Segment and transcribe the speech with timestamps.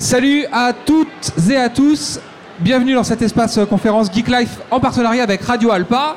[0.00, 2.20] Salut à toutes et à tous.
[2.58, 6.16] Bienvenue dans cet espace euh, conférence Geek Life en partenariat avec Radio Alpa.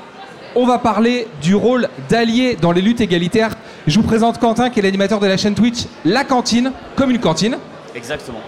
[0.56, 3.58] On va parler du rôle d'allié dans les luttes égalitaires.
[3.86, 7.20] Je vous présente Quentin qui est l'animateur de la chaîne Twitch La Cantine, comme une
[7.20, 7.58] cantine.
[7.94, 8.40] Exactement.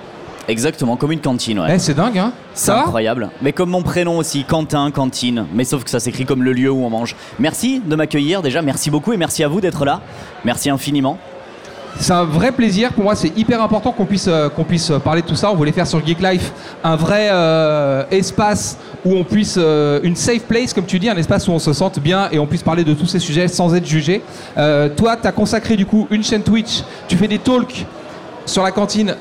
[0.48, 1.76] Exactement, comme une cantine, ouais.
[1.76, 3.30] Eh, c'est dingue, hein C'est Ça va incroyable.
[3.42, 5.48] Mais comme mon prénom aussi, Quentin, cantine.
[5.54, 7.14] Mais sauf que ça s'écrit comme le lieu où on mange.
[7.40, 10.00] Merci de m'accueillir déjà, merci beaucoup et merci à vous d'être là.
[10.46, 11.20] Merci infiniment.
[12.00, 12.94] C'est un vrai plaisir.
[12.94, 15.52] Pour moi, c'est hyper important qu'on puisse, euh, qu'on puisse euh, parler de tout ça.
[15.52, 16.52] On voulait faire sur Geek Life
[16.84, 21.18] un vrai euh, espace où on puisse, euh, une safe place, comme tu dis, un
[21.18, 23.74] espace où on se sente bien et on puisse parler de tous ces sujets sans
[23.76, 24.22] être jugé.
[24.56, 26.84] Toi, tu as consacré du coup une chaîne Twitch.
[27.08, 27.86] Tu fais des talks
[28.46, 29.16] sur la cantine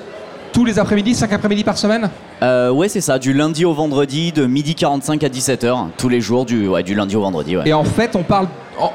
[0.55, 2.09] tous les après-midi, 5 après-midi par semaine?
[2.43, 6.21] Euh, ouais, c'est ça, du lundi au vendredi, de midi 45 à 17h, tous les
[6.21, 7.65] jours, du, ouais, du lundi au vendredi, ouais.
[7.67, 8.47] Et en fait, on parle,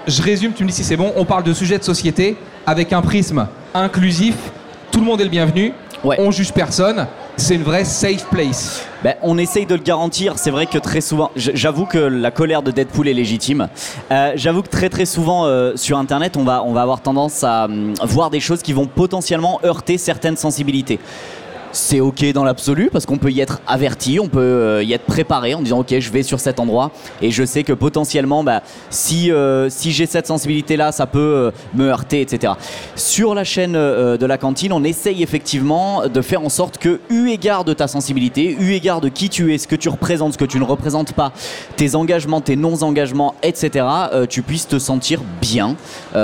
[0.08, 2.94] je résume, tu me dis si c'est bon, on parle de sujets de société avec
[2.94, 4.36] un prisme inclusif.
[4.92, 5.74] Tout le monde est le bienvenu.
[6.04, 6.16] Ouais.
[6.20, 7.08] On juge personne.
[7.36, 8.86] C'est une vraie safe place.
[9.04, 10.38] Ben, on essaye de le garantir.
[10.38, 13.70] C'est vrai que très souvent, j'avoue que la colère de Deadpool est légitime.
[14.12, 17.44] Euh, j'avoue que très très souvent euh, sur Internet, on va, on va avoir tendance
[17.44, 21.00] à hum, voir des choses qui vont potentiellement heurter certaines sensibilités.
[21.72, 25.06] C'est ok dans l'absolu parce qu'on peut y être averti, on peut euh, y être
[25.06, 28.64] préparé en disant ok je vais sur cet endroit et je sais que potentiellement bah,
[28.90, 32.54] si, euh, si j'ai cette sensibilité là ça peut euh, me heurter etc.
[32.96, 37.30] Sur la chaîne de la cantine on essaye effectivement de faire en sorte que eu
[37.30, 40.38] égard de ta sensibilité, eu égard de qui tu es, ce que tu représentes, ce
[40.40, 41.34] que tu ne représentes pas,
[41.76, 43.86] tes engagements, tes non-engagements etc.
[44.28, 45.76] tu puisses te sentir bien,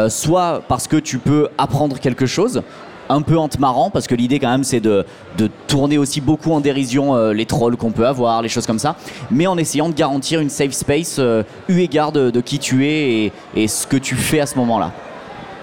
[0.09, 2.63] soit parce que tu peux apprendre quelque chose
[3.09, 5.05] un peu en te marrant parce que l'idée quand même c'est de,
[5.37, 8.79] de tourner aussi beaucoup en dérision euh, les trolls qu'on peut avoir, les choses comme
[8.79, 8.95] ça,
[9.31, 12.85] mais en essayant de garantir une safe space euh, eu égard de, de qui tu
[12.87, 14.91] es et, et ce que tu fais à ce moment-là.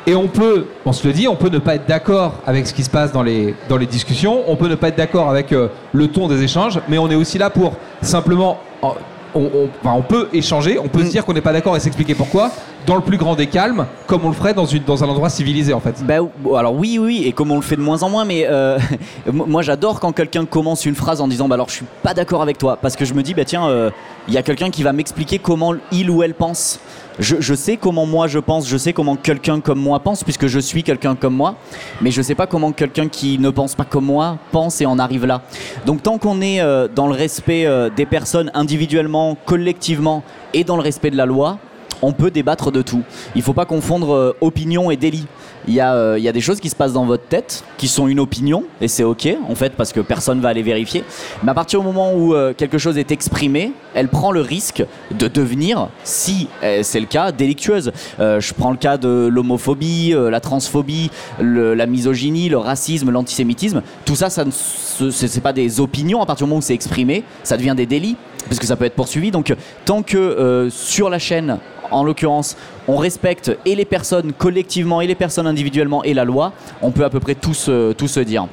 [0.07, 2.75] Et on peut, on se le dit, on peut ne pas être d'accord avec ce
[2.75, 5.53] qui se passe dans les, dans les discussions, on peut ne pas être d'accord avec
[5.53, 8.59] euh, le ton des échanges, mais on est aussi là pour simplement.
[8.83, 8.95] en-
[9.35, 11.07] on, on- enfin, on peut échanger, on peut Mm.
[11.07, 12.51] se dire qu'on n'est pas d'accord et s'expliquer pourquoi,
[12.87, 15.29] dans le plus grand des calmes, comme on le ferait dans, une, dans un endroit
[15.29, 16.05] civilisé en fait.
[16.05, 16.15] Bah,
[16.57, 18.79] alors oui, oui, et comme on le fait de moins en moins, mais euh,
[19.33, 22.43] moi j'adore quand quelqu'un commence une phrase en disant bah alors je suis pas d'accord
[22.43, 23.91] avec toi, parce que je me dis bah tiens, euh,
[24.29, 26.81] il y a quelqu'un qui va m'expliquer comment il ou elle pense.
[27.19, 30.59] Je, sais comment moi je pense, je sais comment quelqu'un comme moi pense, puisque je
[30.59, 31.57] suis quelqu'un comme moi,
[32.01, 34.99] mais je sais pas comment quelqu'un qui ne pense pas comme moi pense et en
[34.99, 35.43] arrive là.
[35.85, 40.23] Donc tant qu'on est euh, dans le respect des personnes individuellement, collectivement
[40.55, 41.59] et dans le respect de la loi,
[42.03, 43.03] on peut débattre de tout.
[43.35, 45.27] Il faut pas confondre euh, opinion et délit.
[45.69, 47.63] Il y, a, euh, il y a des choses qui se passent dans votre tête
[47.79, 51.05] qui sont une opinion et c'est ok en fait parce que personne va aller vérifier.
[51.45, 54.85] Mais à partir du moment où euh, quelque chose est exprimé, elle prend le risque
[55.13, 56.49] de devenir, si
[56.83, 57.93] c'est le cas, délictueuse.
[58.19, 63.83] Je prends le cas de l'homophobie, la transphobie, la misogynie, le racisme, l'antisémitisme.
[64.07, 67.23] Tout ça, ça ne c'est pas des opinions à partir du moment où c'est exprimé,
[67.45, 68.17] ça devient des délits
[68.49, 69.31] parce que ça peut être poursuivi.
[69.31, 69.55] Donc
[69.85, 71.59] tant que euh, sur la chaîne
[71.91, 72.57] en l'occurrence,
[72.89, 77.05] on respecte et les personnes collectivement et les personnes individuellement et la loi, on peut
[77.05, 78.47] à peu près tout se, tout se dire.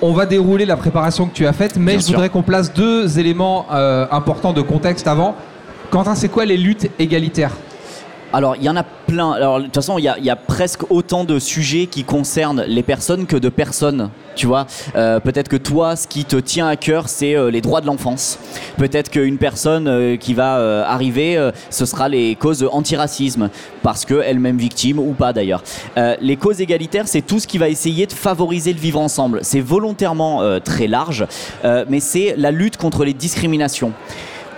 [0.00, 2.14] On va dérouler la préparation que tu as faite, mais Bien je sûr.
[2.14, 5.34] voudrais qu'on place deux éléments euh, importants de contexte avant.
[5.90, 7.56] Quentin, c'est quoi les luttes égalitaires?
[8.30, 9.32] Alors, il y en a plein.
[9.32, 13.24] Alors, de toute façon, il y, a- presque autant de sujets qui concernent les personnes
[13.26, 14.10] que de personnes.
[14.36, 14.66] Tu vois,
[14.96, 17.86] Euh, peut-être que toi, ce qui te tient à cœur, c'est euh, les droits de
[17.86, 18.38] l'enfance.
[18.76, 23.48] Peut-être qu'une personne euh, qui va arriver, ce sera les causes antiracisme,
[23.82, 25.62] parce qu'elle-même victime ou pas d'ailleurs.
[26.20, 29.40] Les causes égalitaires, c'est tout ce qui va essayer de favoriser le vivre ensemble.
[29.42, 31.26] C'est volontairement très large,
[31.88, 33.92] mais c'est la lutte contre les discriminations.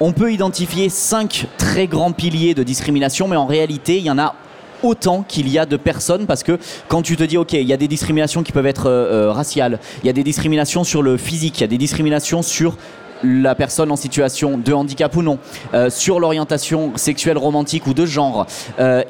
[0.03, 4.19] On peut identifier cinq très grands piliers de discrimination, mais en réalité, il y en
[4.19, 4.35] a
[4.83, 7.73] autant qu'il y a de personnes parce que quand tu te dis ok il y
[7.75, 11.03] a des discriminations qui peuvent être euh, euh, raciales il y a des discriminations sur
[11.03, 12.79] le physique il y a des discriminations sur
[13.23, 15.39] la personne en situation de handicap ou non,
[15.75, 18.47] euh, sur l'orientation sexuelle romantique ou de genre,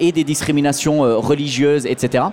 [0.00, 2.24] et des discriminations religieuses, etc.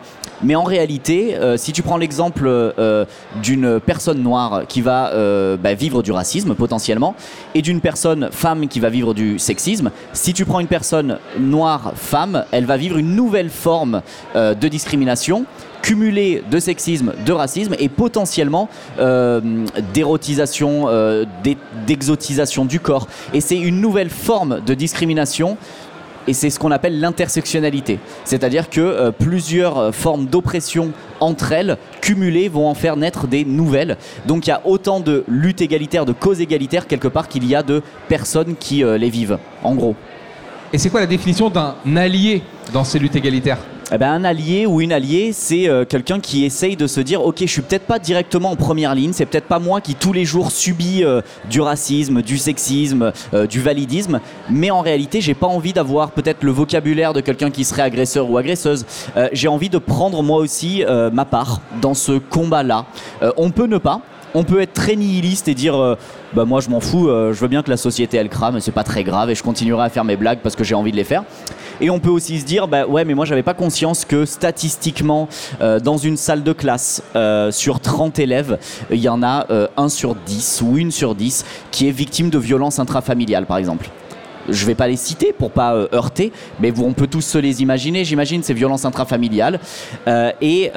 [0.43, 3.05] Mais en réalité, euh, si tu prends l'exemple euh,
[3.41, 7.15] d'une personne noire qui va euh, bah, vivre du racisme potentiellement,
[7.55, 11.93] et d'une personne femme qui va vivre du sexisme, si tu prends une personne noire
[11.95, 14.01] femme, elle va vivre une nouvelle forme
[14.35, 15.45] euh, de discrimination
[15.81, 18.67] cumulée de sexisme, de racisme et potentiellement
[18.99, 19.39] euh,
[19.93, 23.07] d'érotisation, euh, d'e- d'exotisation du corps.
[23.33, 25.57] Et c'est une nouvelle forme de discrimination
[26.27, 27.99] et c'est ce qu'on appelle l'intersectionnalité.
[28.25, 33.45] C'est-à-dire que euh, plusieurs euh, formes d'oppression entre elles, cumulées, vont en faire naître des
[33.45, 33.97] nouvelles.
[34.25, 37.55] Donc il y a autant de luttes égalitaires, de causes égalitaires quelque part qu'il y
[37.55, 39.95] a de personnes qui euh, les vivent, en gros.
[40.73, 43.59] Et c'est quoi la définition d'un allié dans ces luttes égalitaires?
[43.89, 47.23] Eh ben, un allié ou une alliée, c'est euh, quelqu'un qui essaye de se dire
[47.23, 50.11] Ok, je suis peut-être pas directement en première ligne, c'est peut-être pas moi qui tous
[50.11, 54.19] les jours subit euh, du racisme, du sexisme, euh, du validisme,
[54.49, 58.29] mais en réalité, j'ai pas envie d'avoir peut-être le vocabulaire de quelqu'un qui serait agresseur
[58.29, 58.85] ou agresseuse.
[59.31, 62.85] j'ai envie de prendre moi aussi ma part dans ce combat-là.
[63.37, 64.01] on peut ne pas,
[64.37, 65.97] on peut être très nihiliste et dire
[66.33, 68.83] bah moi je m'en fous, je veux bien que la société elle crame, c'est pas
[68.83, 71.03] très grave et je continuerai à faire mes blagues parce que j'ai envie de les
[71.03, 71.23] faire.
[71.79, 75.27] Et on peut aussi se dire, bah ouais, mais moi j'avais pas conscience que statistiquement,
[75.61, 78.57] euh, dans une salle de classe, euh, sur 30 élèves,
[78.89, 82.29] il y en a euh, un sur 10 ou une sur 10 qui est victime
[82.29, 83.89] de violences intrafamiliales, par exemple
[84.49, 86.31] je vais pas les citer pour pas heurter,
[86.61, 89.59] mais on peut tous se les imaginer, j'imagine, ces violences intrafamiliales.
[90.39, 90.71] et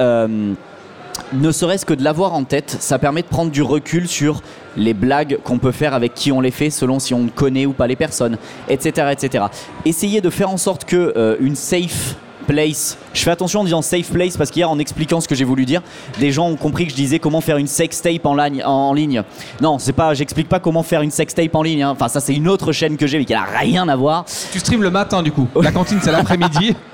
[1.32, 4.42] ne serait-ce que de l'avoir en tête, ça permet de prendre du recul sur
[4.76, 7.72] les blagues qu'on peut faire avec qui on les fait selon si on connaît ou
[7.72, 8.38] pas les personnes,
[8.68, 9.08] etc.
[9.12, 9.44] etc.
[9.84, 12.98] Essayez de faire en sorte que euh, une safe place.
[13.14, 15.64] Je fais attention en disant safe place parce qu'hier en expliquant ce que j'ai voulu
[15.64, 15.82] dire,
[16.18, 18.62] des gens ont compris que je disais comment faire une sex tape en, ligne.
[18.64, 19.22] En ligne.
[19.60, 21.82] Non, c'est pas, j'explique pas comment faire une sex tape en ligne.
[21.82, 21.90] Hein.
[21.90, 24.24] Enfin, ça c'est une autre chaîne que j'ai mais qui a rien à voir.
[24.52, 25.46] Tu streams le matin du coup.
[25.60, 26.74] La cantine c'est l'après-midi.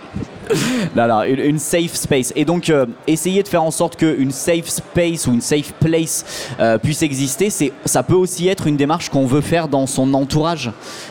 [0.94, 2.32] là, une, safe space.
[2.37, 6.25] Et donc, euh, essayer de faire en sorte qu'une safe space ou une safe place
[6.60, 10.12] euh, puisse exister, c'est, ça peut aussi être une démarche qu'on veut faire dans son
[10.14, 10.70] entourage,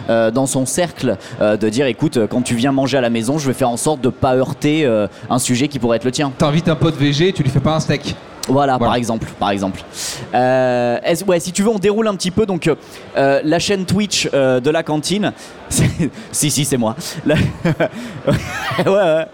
[0.10, 3.48] euh, dans son cercle, de dire écoute, quand tu viens manger à la maison, je
[3.48, 4.86] vais faire en sorte de pas heurter
[5.30, 6.32] un sujet qui pourrait être le tien.
[6.38, 8.16] T'invites un pote VG, tu lui fais pas un steak.
[8.48, 9.84] Voilà, par exemple, par exemple.
[10.34, 12.46] ouais, si tu veux, on déroule un petit peu.
[12.46, 12.70] Donc,
[13.16, 15.34] la chaîne Twitch de la cantine,
[16.32, 16.96] si si, c'est moi.
[17.26, 17.36] ouais,
[18.86, 19.26] ouais.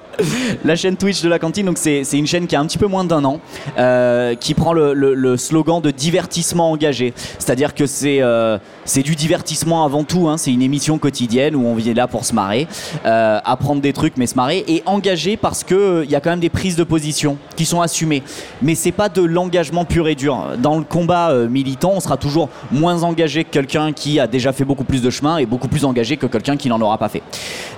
[0.63, 2.87] la chaîne Twitch de la cantine, donc c'est une chaîne qui a un petit peu
[2.87, 3.39] moins d'un an,
[3.77, 7.13] euh, qui prend le, slogan de divertissement engagé.
[7.39, 8.57] C'est-à-dire que c'est euh,
[8.91, 10.27] c'est du divertissement avant tout.
[10.27, 10.37] Hein.
[10.37, 12.67] C'est une émission quotidienne où on vient là pour se marrer,
[13.05, 16.31] euh, apprendre des trucs, mais se marrer, et engagé parce que il y a quand
[16.31, 18.21] même des prises de position qui sont assumées.
[18.61, 20.57] Mais c'est pas de l'engagement pur et dur.
[20.57, 24.65] Dans le combat militant, on sera toujours moins engagé que quelqu'un qui a déjà fait
[24.65, 27.23] beaucoup plus de chemin et beaucoup plus engagé que quelqu'un qui n'en aura pas fait.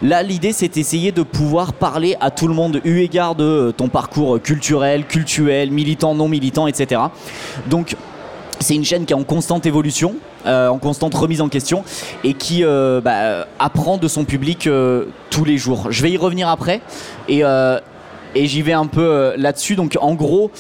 [0.02, 3.72] Là, l'idée, c'est d'essayer de pouvoir parler à tout le monde, eu égard de euh,
[3.72, 7.02] ton parcours culturel, cultuel, militant, non militant, etc.
[7.68, 7.96] Donc,
[8.60, 11.84] c'est une chaîne qui est en constante évolution, euh, en constante remise en question
[12.24, 14.70] et qui euh, bah, apprend de son public
[15.30, 15.88] tous les jours.
[15.90, 16.82] Je vais y revenir après
[17.28, 19.76] et, et j'y vais un peu là-dessus.
[19.76, 20.52] Donc en gros,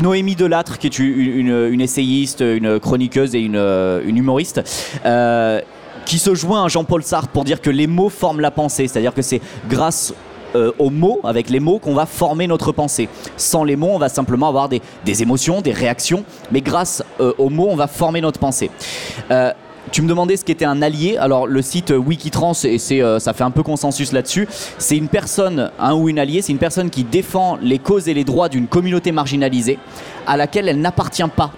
[0.00, 4.62] Noémie Delattre, qui est une, essayiste, une chroniqueuse et une, une humoriste,
[6.04, 9.14] qui se joint à Jean-Paul Sartre pour dire que les mots forment la pensée, c'est-à-dire
[9.14, 10.14] que c'est grâce
[10.54, 13.08] euh, aux mots, avec les mots, qu'on va former notre pensée.
[13.36, 14.80] Sans les mots, on va simplement avoir des,
[15.22, 18.70] émotions, des réactions, mais grâce euh, aux mots, on va former notre pensée.
[19.30, 19.52] Euh,
[19.90, 21.16] tu me demandais ce qu'était un allié.
[21.16, 24.48] Alors le site Wikitrans, et ça fait un peu consensus là-dessus,
[24.78, 28.14] c'est une personne, un ou une alliée, c'est une personne qui défend les causes et
[28.14, 29.78] les droits d'une communauté marginalisée
[30.26, 31.52] à laquelle elle n'appartient pas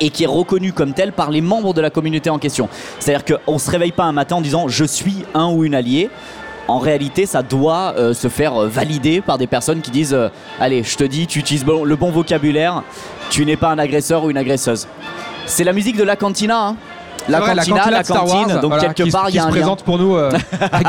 [0.00, 2.68] et qui est reconnue comme telle par les membres de la communauté en question.
[2.98, 5.74] C'est-à-dire qu'on ne se réveille pas un matin en disant je suis un ou une
[5.74, 6.10] alliée
[6.68, 10.28] en réalité, ça doit euh, se faire euh, valider par des personnes qui disent euh,
[10.60, 12.82] Allez, je te dis, tu utilises le bon vocabulaire,
[13.30, 14.86] tu n'es pas un agresseur ou une agresseuse.
[15.46, 16.76] C'est la musique de la cantina, hein.
[17.28, 20.16] la, cantina, la, cantine, donc quelque part il y a un se présente pour nous
[20.16, 20.30] à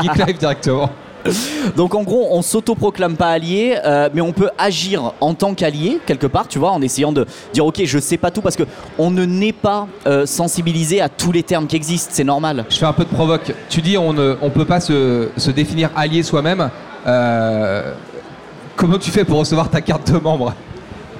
[0.00, 0.90] Geek Live directement.
[1.76, 6.00] Donc en gros, on s'autoproclame pas allié, euh, mais on peut agir en tant qu'allié
[6.06, 8.64] quelque part, tu vois, en essayant de dire ok, je sais pas tout parce que
[8.98, 12.64] on ne naît pas euh, sensibilisé à tous les termes qui existent, c'est normal.
[12.68, 13.52] Je fais un peu de provoque.
[13.68, 16.70] Tu dis on ne peut pas se, définir allié soi-même.
[17.06, 17.92] Euh,
[18.76, 20.54] comment tu fais pour recevoir ta carte de membre?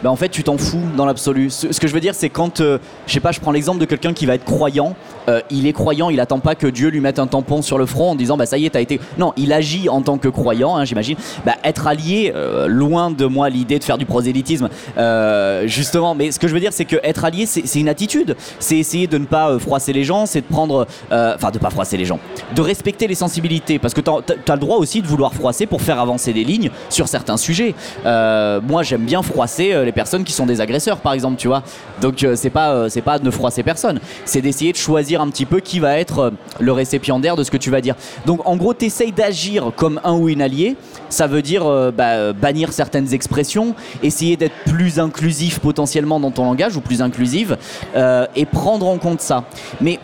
[0.04, 1.50] Bah en fait tu t'en fous dans l'absolu.
[1.50, 4.12] Ce, que je veux dire c'est quand, je sais pas, je prends l'exemple de quelqu'un
[4.12, 4.94] qui va être croyant,
[5.28, 7.86] euh, il est croyant, il attend pas que Dieu lui mette un tampon sur le
[7.86, 9.00] front en disant bah ça y est, t'as été.
[9.18, 11.16] Non, il agit en tant que croyant, hein, j'imagine.
[11.46, 14.68] Bah, être allié, euh, loin de moi l'idée de faire du prosélytisme,
[14.98, 16.14] euh, justement.
[16.14, 18.36] Mais ce que je veux dire, c'est que être allié, c'est une attitude.
[18.58, 21.96] C'est essayer de ne pas froisser les gens, c'est de prendre, enfin de pas froisser
[21.96, 22.18] les gens,
[22.54, 24.12] de respecter les sensibilités, parce que t'as
[24.48, 27.74] as le droit aussi de vouloir froisser pour faire avancer des lignes sur certains sujets.
[28.04, 31.62] moi, j'aime bien froisser les personnes qui sont des agresseurs, par exemple, tu vois.
[32.00, 35.46] Donc c'est pas c'est pas de ne froisser personne, c'est d'essayer de choisir un petit
[35.46, 37.94] peu qui va être euh, le récipiendaire de ce que tu vas dire.
[38.26, 40.76] Donc en gros, tu essayes d'agir comme un ou une allié.
[41.08, 46.44] Ça veut dire euh, bah, bannir certaines expressions, essayer d'être plus inclusif potentiellement dans ton
[46.44, 47.56] langage ou plus inclusive
[47.96, 49.44] euh, et prendre en compte ça.
[49.80, 49.98] Mais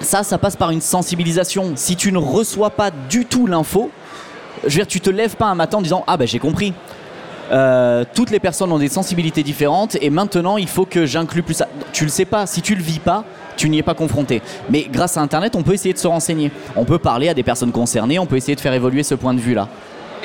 [0.00, 1.72] ça, ça passe par une sensibilisation.
[1.76, 3.90] Si tu ne reçois pas du tout l'info,
[4.64, 6.72] je veux dire, tu te lèves pas un matin en disant Ah ben j'ai compris.
[8.14, 11.68] Toutes les personnes ont des sensibilités différentes et maintenant il faut que j'inclue plus ça.
[11.92, 13.24] Tu le sais pas, si tu le vis pas,
[13.56, 14.40] tu n'y es pas confronté.
[14.70, 16.50] Mais grâce à Internet, on peut essayer de se renseigner.
[16.76, 19.34] On peut parler à des personnes concernées, on peut essayer de faire évoluer ce point
[19.34, 19.68] de vue-là.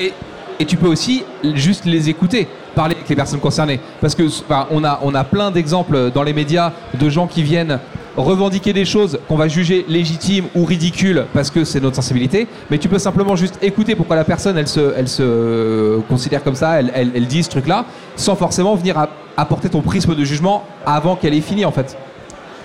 [0.00, 0.12] Et
[0.60, 3.80] et tu peux aussi juste les écouter, parler avec les personnes concernées.
[4.00, 4.24] Parce que
[4.70, 7.78] on, a, on a plein d'exemples dans les médias de gens qui viennent
[8.18, 12.78] revendiquer des choses qu'on va juger légitimes ou ridicules parce que c'est notre sensibilité, mais
[12.78, 17.42] tu peux simplement juste écouter pourquoi la personne elle se, considère comme ça, elle dit
[17.42, 17.84] ce truc-là,
[18.16, 21.96] sans forcément venir à- apporter ton prisme de jugement avant qu'elle ait fini en fait.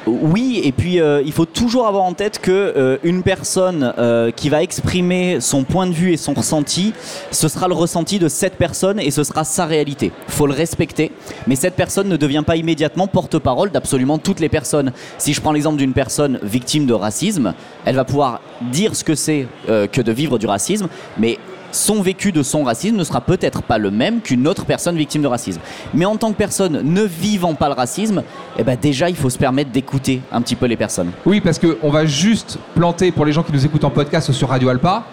[0.05, 4.31] Oui, et puis euh, il faut toujours avoir en tête que euh, une personne euh,
[4.31, 6.93] qui va exprimer son point de vue et son ressenti,
[7.31, 10.11] ce sera le ressenti de cette personne et ce sera sa réalité.
[10.27, 11.11] Faut le respecter,
[11.47, 14.91] mais cette personne ne devient pas immédiatement porte-parole d'absolument toutes les personnes.
[15.17, 17.53] Si je prends l'exemple d'une personne victime de racisme,
[17.85, 18.41] elle va pouvoir
[18.71, 21.37] dire ce que c'est que de vivre du racisme, mais
[21.75, 25.21] son vécu de son racisme ne sera peut-être pas le même qu'une autre personne victime
[25.21, 25.61] de racisme.
[25.93, 28.23] Mais en tant que personne ne vivant pas le racisme,
[28.57, 31.11] eh ben déjà il faut se permettre d'écouter un petit peu les personnes.
[31.25, 34.33] Oui, parce qu'on va juste planter pour les gens qui nous écoutent en podcast ou
[34.33, 35.03] sur Radio Alpa.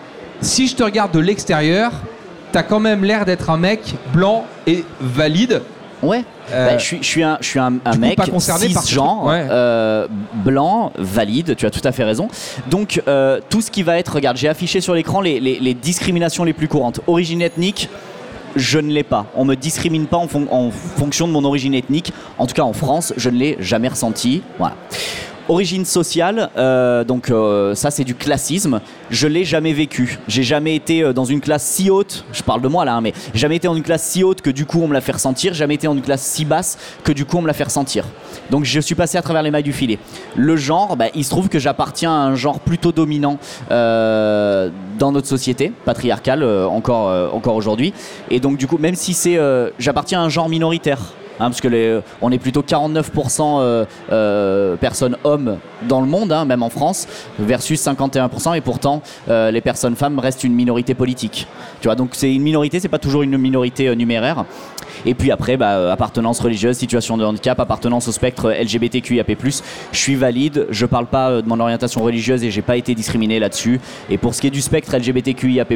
[0.41, 1.93] Si je te regarde de l'extérieur,
[2.53, 5.63] t'as quand même l'air d'être un mec blanc et valide.
[6.03, 6.25] Ouais.
[6.53, 8.83] Euh, Bah, je suis, je suis un, je suis un, mec pas concerné par
[9.27, 9.47] ouais.
[9.51, 11.55] euh, blanc, valide.
[11.57, 12.29] Tu as tout à fait raison.
[12.71, 15.75] Donc euh, tout ce qui va être, regarde, j'ai affiché sur l'écran les, les- les
[15.75, 17.01] discriminations les plus courantes.
[17.07, 17.89] Origine ethnique.
[18.57, 19.27] Je ne l'ai pas.
[19.37, 22.13] On me discrimine pas en, fon- en fonction de mon origine ethnique.
[22.37, 24.43] En tout cas, en France, je ne l'ai jamais ressenti.
[24.59, 24.75] Voilà.
[25.51, 28.81] Origine sociale, euh, donc euh, ça c'est du classisme.
[29.11, 30.21] Je l'ai jamais vécu.
[30.29, 32.25] J'ai jamais été euh, dans une classe si haute.
[32.33, 34.51] Je parle de moi là, hein, mais jamais été dans une classe si haute que
[34.51, 35.53] du coup on me la fait ressentir.
[35.53, 38.05] Jamais été dans une classe si basse que du coup on me la fait ressentir.
[38.51, 39.99] Donc je suis passé à travers les mailles du filet.
[40.37, 43.41] Le genre, bah, il se trouve que j'appartiens à un genre plutôt dominant
[43.71, 44.71] dans
[45.13, 47.93] notre société patriarcale encore encore aujourd'hui.
[48.31, 49.37] Et donc du coup, même si c'est,
[49.81, 51.01] j'appartiens à un genre minoritaire.
[51.41, 56.33] Hein, parce que les, on est plutôt 49% euh, euh, personnes hommes dans le monde,
[56.33, 60.95] hein, même en France, versus 51%, et pourtant euh, les personnes femmes restent une minorité
[60.95, 61.47] politique.
[61.81, 64.45] Tu vois, donc c'est une minorité, c'est pas toujours une minorité euh, numéraire.
[65.07, 69.37] Et puis après, bah, euh, appartenance religieuse, situation de handicap, appartenance au spectre LGBTQIAP+.
[69.93, 72.95] Je suis valide, je parle pas euh, de mon orientation religieuse et j'ai pas été
[72.95, 73.81] discriminé là-dessus.
[74.11, 75.75] Et pour ce qui est du spectre LGBTQIAP+,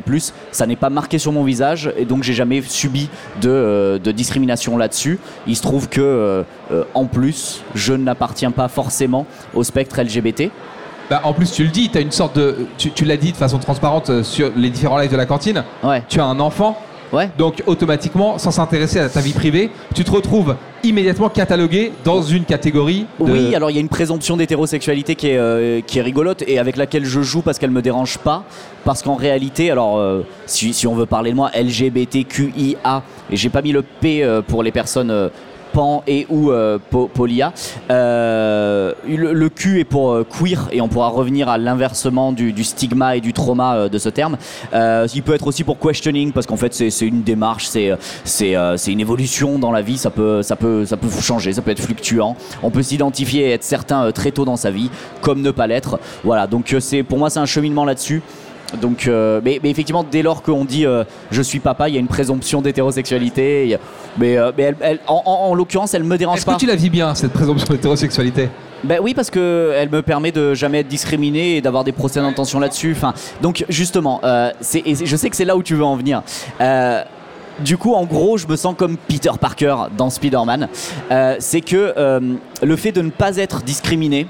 [0.53, 3.09] ça n'est pas marqué sur mon visage et donc j'ai jamais subi
[3.41, 5.19] de, euh, de discrimination là-dessus.
[5.47, 10.51] Il se trouve que euh, en plus, je n'appartiens pas forcément au spectre LGBT.
[11.11, 12.67] Bah, en plus, tu le dis, t'as une sorte de.
[12.79, 15.63] Tu, tu l'as dit de façon transparente sur les différents lives de la cantine.
[15.83, 16.79] Ouais, Tu as un enfant,
[17.15, 17.31] ouais.
[17.39, 22.45] donc automatiquement, sans s'intéresser à ta vie privée, tu te retrouves immédiatement catalogué dans une
[22.45, 23.07] catégorie.
[23.19, 23.25] De...
[23.25, 26.59] Oui, alors il y a une présomption d'hétérosexualité qui est, euh, qui est rigolote et
[26.59, 28.45] avec laquelle je joue parce qu'elle me dérange pas.
[28.85, 33.49] Parce qu'en réalité, alors euh, si, si on veut parler de moi, LGBTQIA, et j'ai
[33.49, 35.31] pas mis le P euh, pour les personnes
[36.07, 37.53] et ou euh, po- polia.
[37.91, 42.65] Euh, le, Q est pour euh, queer et on pourra revenir à l'inversement du, du
[42.65, 44.37] stigma et du trauma de ce terme.
[44.73, 49.59] Il peut être aussi pour questioning parce qu'en fait c'est une démarche, c'est une évolution
[49.59, 52.37] dans la vie, ça peut ça peut ça peut changer, ça peut être fluctuant.
[52.63, 54.91] On peut s'identifier et être certain très tôt dans sa vie,
[55.21, 55.99] comme ne pas l'être.
[56.25, 58.23] Voilà, donc c'est pour moi c'est un cheminement là-dessus.
[58.81, 61.97] Donc, euh, mais, mais effectivement, dès lors qu'on dit euh, je suis papa, il y
[61.97, 63.79] a une présomption d'hétérosexualité.
[64.19, 66.55] Mais, euh, mais elle- elle- en, en- en l'occurrence, elle me dérange Est-ce pas.
[66.55, 68.49] que tu la vis bien, cette présomption d'hétérosexualité?
[68.85, 72.21] Ben oui, parce que elle me permet de jamais être discriminé et d'avoir des procès
[72.21, 72.93] d'intention là-dessus.
[72.97, 74.21] Enfin, donc justement,
[74.61, 76.23] c'est- et je sais que c'est là où tu veux en venir.
[77.61, 80.69] Du coup, en gros, je me sens comme Peter Parker dans Spider-Man.
[81.39, 81.95] C'est que
[82.63, 84.27] le fait de ne pas être discriminé,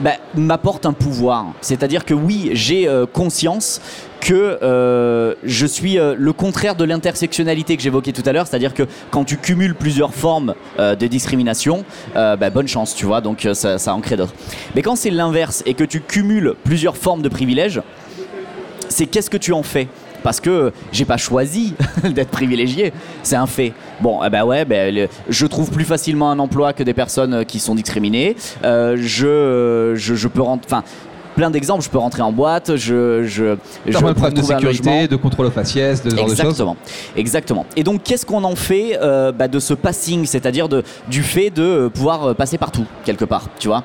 [0.00, 1.46] bah, m'apporte un pouvoir.
[1.60, 3.80] C'est-à-dire que oui, j'ai euh, conscience
[4.20, 8.74] que euh, je suis euh, le contraire de l'intersectionnalité que j'évoquais tout à l'heure, c'est-à-dire
[8.74, 11.84] que quand tu cumules plusieurs formes de discrimination,
[12.14, 14.34] bah, bonne chance, tu vois, donc ça, ça en crée d'autres.
[14.74, 17.80] Mais quand c'est l'inverse et que tu cumules plusieurs formes de privilèges,
[18.88, 19.88] c'est qu'est-ce que tu en fais?
[20.22, 21.74] Parce que j'ai pas choisi
[22.04, 23.72] d'être privilégié, c'est un fait.
[24.00, 27.58] Bon, eh ben ouais, ben, je trouve plus facilement un emploi que des personnes qui
[27.58, 28.36] sont discriminées.
[28.64, 30.82] Euh, je, je, peux enfin,
[31.34, 31.82] plein d'exemples.
[31.82, 35.50] Je peux rentrer en boîte, je, je, je peux problèmes de sécurité, de contrôle aux
[35.50, 36.76] faciès, de ce genre de choses Exactement,
[37.16, 37.66] exactement.
[37.76, 40.68] Et donc, qu'est-ce qu'on en fait euh, bah, de ce passing, c'est-à-dire
[41.08, 43.84] du fait de euh, pouvoir euh, passer partout, quelque part, tu vois?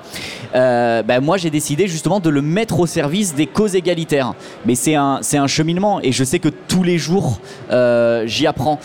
[0.56, 4.34] Euh, bah, Moi, j'ai décidé justement de le mettre au service des causes égalitaires.
[4.66, 7.40] Mais c'est un, un cheminement, et je sais que tous les jours,
[7.72, 8.80] euh, j'y apprends.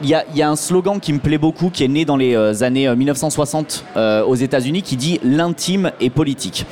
[0.00, 2.04] Il y, a, il y a un slogan qui me plaît beaucoup, qui est né
[2.04, 6.66] dans les années euh, 1960 euh, aux États-Unis, qui dit l'intime est politique.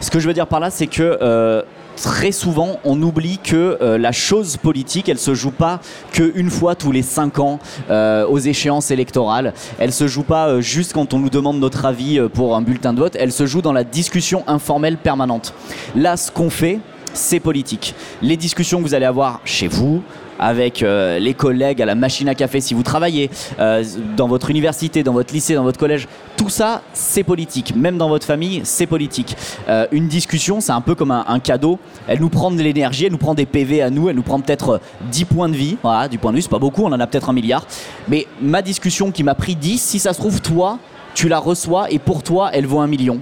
[0.00, 1.62] Ce que je veux dire par là, c'est que euh,
[1.96, 5.80] très souvent, on oublie que euh, la chose politique, elle se joue pas
[6.12, 7.58] qu'une fois tous les cinq ans
[7.90, 9.54] euh, aux échéances électorales.
[9.78, 13.00] Elle se joue pas juste quand on nous demande notre avis pour un bulletin de
[13.00, 13.16] vote.
[13.18, 15.54] Elle se joue dans la discussion informelle permanente.
[15.94, 16.80] Là, ce qu'on fait,
[17.14, 17.94] c'est politique.
[18.20, 20.02] Les discussions que vous allez avoir chez vous,
[20.38, 23.84] avec euh, les collègues à la machine à café si vous travaillez, euh,
[24.16, 27.74] dans votre université, dans votre lycée, dans votre collège, tout ça, c'est politique.
[27.74, 29.36] Même dans votre famille, c'est politique.
[29.68, 31.78] Euh, une discussion, c'est un peu comme un, cadeau.
[32.08, 34.40] Elle nous prend de l'énergie, elle nous prend des PV à nous, elle nous prend
[34.40, 35.76] peut-être 10 points de vie.
[35.82, 37.66] Voilà, du point de vue, c'est pas beaucoup, on en a peut-être un milliard.
[38.08, 40.78] Mais ma discussion qui m'a pris 10, si ça se trouve, toi,
[41.14, 43.20] tu la reçois et pour toi, elle vaut un million.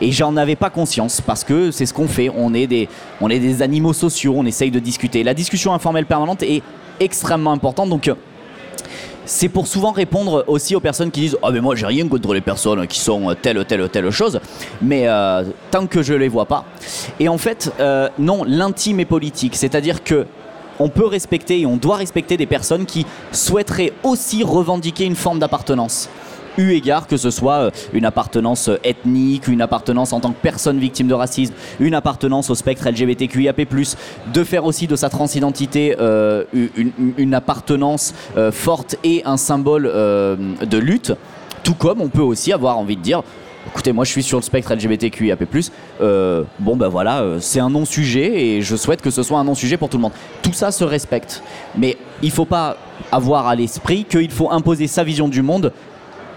[0.00, 2.30] Et j'en avais pas conscience parce que c'est ce qu'on fait.
[2.34, 2.88] On est, des,
[3.20, 5.22] on est des animaux sociaux, on essaye de discuter.
[5.22, 6.62] La discussion informelle permanente est
[7.00, 7.88] extrêmement importante.
[7.90, 8.14] Donc, euh,
[9.24, 12.34] c'est pour souvent répondre aussi aux personnes qui disent Ah, mais moi j'ai rien contre
[12.34, 14.38] les personnes qui sont euh, telle, telle, telle chose,
[14.82, 16.64] mais euh, tant que je les vois pas.
[17.18, 17.72] Et en fait,
[18.18, 19.56] non, l'intime est politique.
[19.56, 20.26] C'est-à-dire que
[20.80, 25.38] on peut respecter et on doit respecter des personnes qui souhaiteraient aussi revendiquer une forme
[25.38, 26.08] d'appartenance
[26.58, 30.40] eu égard que ce soit euh, une appartenance euh, ethnique, une appartenance en tant que
[30.40, 33.66] personne victime de racisme, une appartenance au spectre LGBTQIAP+,
[34.32, 38.14] de faire aussi de sa transidentité euh, une, appartenance
[38.52, 41.12] forte et un symbole de lutte,
[41.62, 43.22] tout comme on peut aussi avoir envie de dire
[43.66, 45.44] Écoutez, moi je suis sur le spectre LGBTQIAP+,
[46.60, 49.88] bon ben voilà, c'est un non-sujet et je souhaite que ce soit un non-sujet pour
[49.88, 50.12] tout le monde.
[50.42, 51.42] Tout ça se respecte,
[51.76, 52.76] mais il faut pas
[53.10, 55.72] avoir à l'esprit qu'il faut imposer sa vision du monde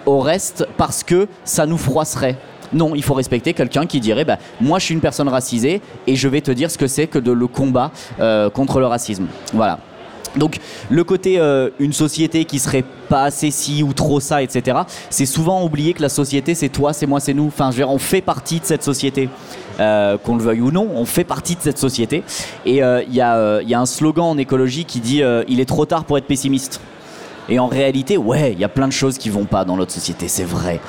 [0.08, 2.38] au reste parce que ça nous froisserait.
[2.74, 6.16] Non, il faut respecter quelqu'un qui dirait bah, Moi, je suis une personne racisée et
[6.16, 9.28] je vais te dire ce que c'est que de le combat euh, contre le racisme.
[9.54, 9.80] Voilà.
[10.36, 10.60] Donc,
[10.90, 15.26] le côté euh, une société qui serait pas assez ci ou trop ça, etc., c'est
[15.26, 17.48] souvent oublier que la société, c'est toi, c'est moi, c'est nous.
[17.48, 19.30] Enfin, je veux dire, on fait partie de cette société.
[19.80, 22.24] Euh, qu'on le veuille ou non, on fait partie de cette société.
[22.66, 26.18] Et il y, a, un slogan en écologie qui dit Il est trop tard pour
[26.18, 26.82] être pessimiste.
[27.50, 29.92] Et en réalité, ouais, il y a plein de choses qui vont pas dans notre
[29.92, 30.80] société, c'est vrai.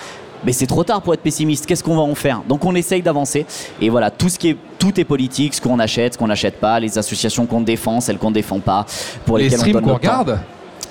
[0.45, 1.67] Mais c'est trop tard pour être pessimiste.
[1.67, 2.43] Qu'est-ce qu'on va en faire?
[2.49, 3.45] Donc on essaye d'avancer.
[3.81, 6.61] Et voilà, tout ce qui est, tout est politique, ce qu'on achète, ce qu'on n'achète
[6.61, 8.87] pas, les associations qu'on défend, celles qu'on défend pas,
[9.27, 9.97] pour Les lesquelles on streams donne qu'on temps.
[9.97, 10.39] regarde?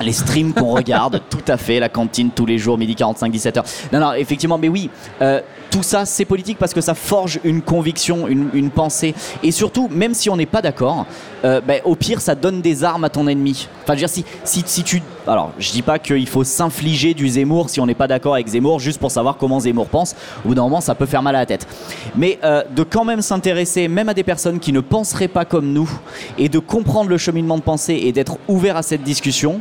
[0.02, 3.64] Les streams qu'on regarde, tout à fait, la cantine tous les jours, midi 45, 17h.
[3.94, 4.90] Non, non, effectivement, mais oui,
[5.22, 5.40] euh,
[5.72, 9.16] tout ça c'est politique parce que ça forge une conviction, une, une pensée.
[9.44, 11.06] Et surtout, même si on n'est pas d'accord,
[11.46, 13.68] euh, ben, au pire, ça donne des armes à ton ennemi.
[13.84, 15.02] Enfin, je veux dire, si, si, si tu.
[15.28, 18.48] Alors, je dis pas qu'il faut s'infliger du Zemmour si on n'est pas d'accord avec
[18.48, 20.16] Zemmour, juste pour savoir comment Zemmour pense.
[20.46, 21.68] Au bout d'un moment, ça peut faire mal à la tête.
[22.16, 25.74] Mais euh, de quand même s'intéresser, même à des personnes qui ne penseraient pas comme
[25.74, 25.90] nous,
[26.38, 29.60] et de comprendre le cheminement de pensée et d'être ouvert à cette discussion,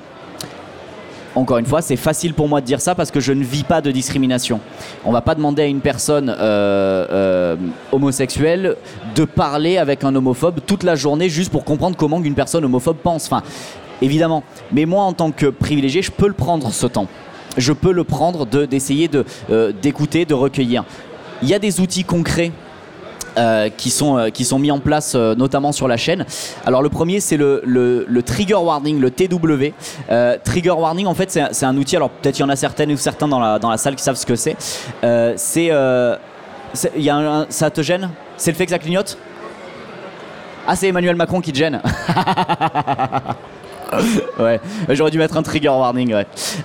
[1.34, 3.62] encore une fois, c'est facile pour moi de dire ça parce que je ne vis
[3.62, 4.58] pas de discrimination.
[5.04, 7.56] On va pas demander à une personne euh, euh,
[7.92, 8.76] homosexuelle
[9.14, 12.96] de parler avec un homophobe toute la journée juste pour comprendre comment une personne homophobe
[13.02, 13.26] pense.
[13.26, 13.42] Enfin,
[14.02, 14.42] évidemment.
[14.72, 17.06] Mais moi, en tant que privilégié, je peux le prendre ce temps.
[17.56, 20.84] Je peux le prendre de- d'essayer de, euh, d'écouter, de recueillir.
[21.42, 22.52] Il y a des outils concrets
[23.38, 26.24] euh, qui, sont, euh, qui sont mis en place notamment sur la chaîne.
[26.64, 29.72] Alors le premier c'est le, le- trigger warning, le TW.
[30.44, 32.90] Trigger warning en fait c'est c'est un outil, alors peut-être il y en a certaines
[32.92, 34.56] ou certains dans la, dans la salle qui savent ce que c'est.
[35.36, 35.66] C'est...
[35.66, 38.08] y a un- ça te gêne?
[38.38, 39.18] C'est le fait que ça clignote?
[40.66, 41.80] Ah c'est Emmanuel Macron qui te gêne
[44.38, 46.14] ouais, j'aurais dû mettre un trigger warning.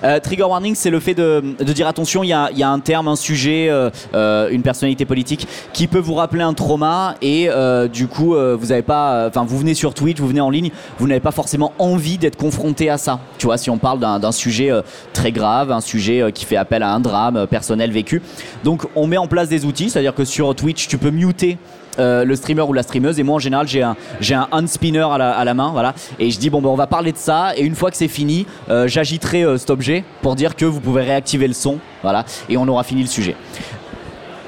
[0.02, 3.16] Euh, trigger warning, c'est le fait de, dire attention, il y a, un terme, un
[3.16, 7.48] sujet, euh, euh, une personnalité politique qui peut vous rappeler un trauma et
[7.92, 11.06] du coup, vous avez pas, enfin, vous venez sur Twitch, vous venez en ligne, vous
[11.06, 13.20] n'avez pas forcément envie d'être confronté à ça.
[13.38, 14.70] Tu vois, si on parle d'un sujet
[15.12, 18.22] très grave, un sujet qui fait appel à un drame personnel vécu.
[18.64, 21.58] Donc, on met en place des outils, c'est-à-dire que sur Twitch, tu peux muter
[21.98, 24.66] euh, le streamer ou la streameuse et moi en général j'ai un j'ai un hand
[24.68, 27.12] spinner à la, à la main voilà et je dis bon ben on va parler
[27.12, 30.56] de ça et une fois que c'est fini euh, j'agiterai euh, cet objet pour dire
[30.56, 33.36] que vous pouvez réactiver le son voilà et on aura fini le sujet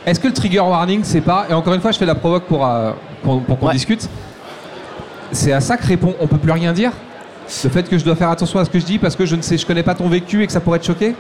[0.07, 1.47] Est-ce que le trigger warning, c'est pas.
[1.49, 3.73] Et encore une fois, je fais la provoque pour, euh, pour, pour qu'on Ouais.
[3.73, 4.07] discute.
[5.33, 6.93] C'est à ça que répond on peut plus rien dire?
[7.65, 9.35] Le fait que je dois faire attention à ce que je dis parce que je
[9.37, 11.15] ne sais, je connais pas ton vécu et que ça pourrait te choquer?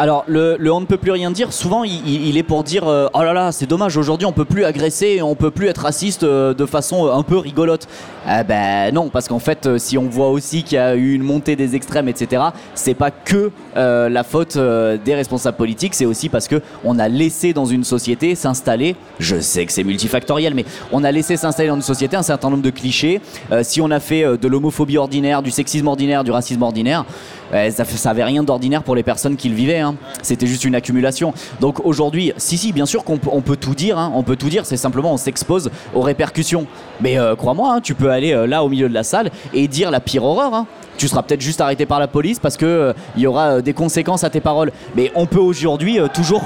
[0.00, 3.24] Alors, le, on ne peut plus rien dire, souvent il, est pour dire euh, Oh
[3.24, 6.54] là là, c'est dommage, aujourd'hui on peut plus agresser, on peut plus être raciste euh,
[6.54, 7.88] de façon euh, un peu rigolote.
[8.30, 11.24] Eh ben non, parce qu'en fait, si on voit aussi qu'il y a eu une
[11.24, 12.42] montée des extrêmes, etc.,
[12.74, 17.54] c'est pas que la faute des responsables politiques, c'est aussi parce que on a laissé
[17.54, 21.76] dans une société s'installer, je sais que c'est multifactoriel, mais on a laissé s'installer dans
[21.76, 23.22] une société un certain nombre de clichés.
[23.62, 27.06] Si on a fait de l'homophobie ordinaire, du sexisme ordinaire, du racisme ordinaire,
[27.52, 29.78] ça, ça avait rien d'ordinaire pour les personnes qui le vivaient.
[29.80, 29.94] hein.
[30.22, 31.32] C'était juste une accumulation.
[31.60, 33.98] Donc aujourd'hui, si, si, bien sûr qu'on peut- tout dire.
[33.98, 34.12] hein.
[34.14, 34.66] On peut tout dire.
[34.66, 36.66] C'est simplement on s'expose aux répercussions.
[37.00, 39.66] Mais euh, crois-moi, hein, tu peux aller euh, là au milieu de la salle et
[39.68, 40.64] dire la pire horreur.
[40.96, 43.60] Tu seras peut-être juste arrêté par la police parce que euh, il y aura euh,
[43.62, 44.72] des conséquences à tes paroles.
[44.96, 46.42] Mais on peut aujourd'hui toujours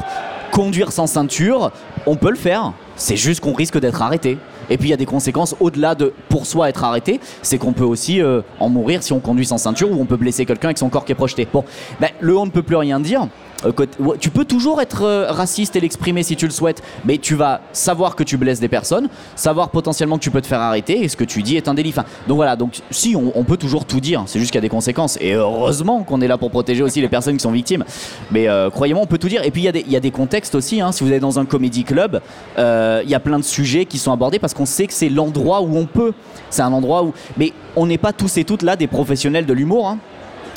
[0.51, 1.71] conduire sans ceinture.
[2.07, 2.73] On peut le faire.
[2.97, 4.39] C'est juste qu'on risque d'être arrêté.
[4.71, 7.73] Et puis il y a des conséquences au-delà de pour soi être arrêté, c'est qu'on
[7.73, 10.69] peut aussi euh, en mourir si on conduit sans ceinture ou on peut blesser quelqu'un
[10.69, 11.47] avec son corps qui est projeté.
[11.53, 11.65] Bon,
[12.01, 13.29] ben, le on ne peut plus rien dire.
[13.65, 13.73] Euh,
[14.19, 17.61] tu peux toujours être euh, raciste et l'exprimer si tu le souhaites, mais tu vas
[17.73, 21.09] savoir que tu blesses des personnes, savoir potentiellement que tu peux te faire arrêter et
[21.09, 21.95] ce que tu dis est un délit.
[22.27, 24.69] donc voilà, donc si on, peut toujours tout dire, c'est juste qu'il y a des
[24.69, 25.17] conséquences.
[25.21, 27.85] Et heureusement qu'on est là pour protéger aussi les personnes qui sont victimes.
[28.31, 29.45] Mais croyez-moi, on peut tout dire.
[29.45, 30.81] Et puis il y, a des contextes aussi.
[30.81, 30.93] Hein.
[30.93, 32.21] Si vous êtes dans un comédie club,
[32.57, 35.63] il y a plein de sujets qui sont abordés parce qu'on sait que c'est l'endroit
[35.63, 36.13] où on peut.
[36.51, 37.13] C'est un endroit où.
[37.37, 39.89] Mais on n'est pas tous et toutes là des professionnels de l'humour.
[39.89, 39.99] Hein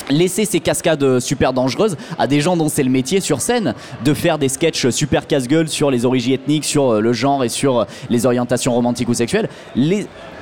[0.10, 4.14] laisser ces cascades super dangereuses à des gens dont c'est le métier sur scène de
[4.14, 7.80] faire des sketchs super casse-gueule sur les origines ethniques, sur euh, le genre et sur
[7.80, 9.50] euh, les orientations romantiques ou sexuelles.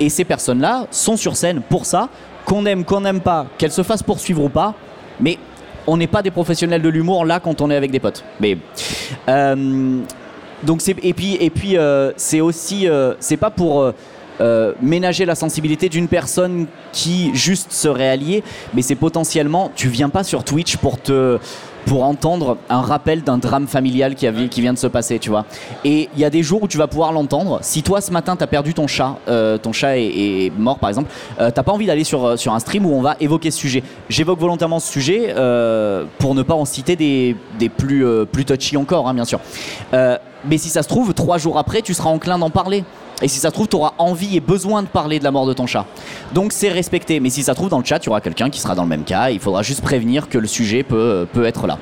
[0.00, 2.08] Et ces personnes-là sont sur scène pour ça,
[2.44, 4.74] qu'on aime, qu'on n'aime pas, qu'elles se fassent poursuivre ou pas,
[5.20, 5.38] mais
[5.86, 8.24] on n'est pas des professionnels de l'humour là quand on est avec des potes.
[8.40, 8.58] Mais
[9.28, 10.00] euh,
[10.64, 11.76] donc c'est et puis et puis
[12.16, 12.88] c'est aussi
[13.20, 13.92] c'est pas pour
[14.40, 18.42] euh, ménager la sensibilité d'une personne qui juste serait alliée,
[18.74, 21.38] mais c'est potentiellement, tu viens pas sur Twitch pour te
[21.86, 25.44] pour entendre un rappel d'un drame familial qui, qui, vient de se passer, tu vois.
[25.84, 27.58] Et il y a des jours où tu vas pouvoir l'entendre.
[27.62, 31.10] Si toi ce matin t'as perdu ton chat, euh, ton chat est, mort par exemple,
[31.40, 33.82] euh, t'as pas envie d'aller sur, sur un stream où on va évoquer ce sujet.
[34.08, 35.34] J'évoque volontairement ce sujet
[36.18, 39.40] pour ne pas en citer des, des plus, plus touchy encore, hein, bien sûr.
[39.92, 42.84] mais si ça se trouve, trois jours après, tu seras enclin d'en parler.
[43.22, 45.46] Et si ça se trouve, tu auras envie et besoin de parler de la mort
[45.46, 45.86] de ton chat.
[46.32, 47.20] Donc c'est respecté.
[47.20, 48.88] Mais si ça se trouve, dans le chat, tu auras quelqu'un qui sera dans le
[48.88, 49.30] même cas.
[49.30, 51.78] Il faudra juste prévenir que le sujet peut, peut être là.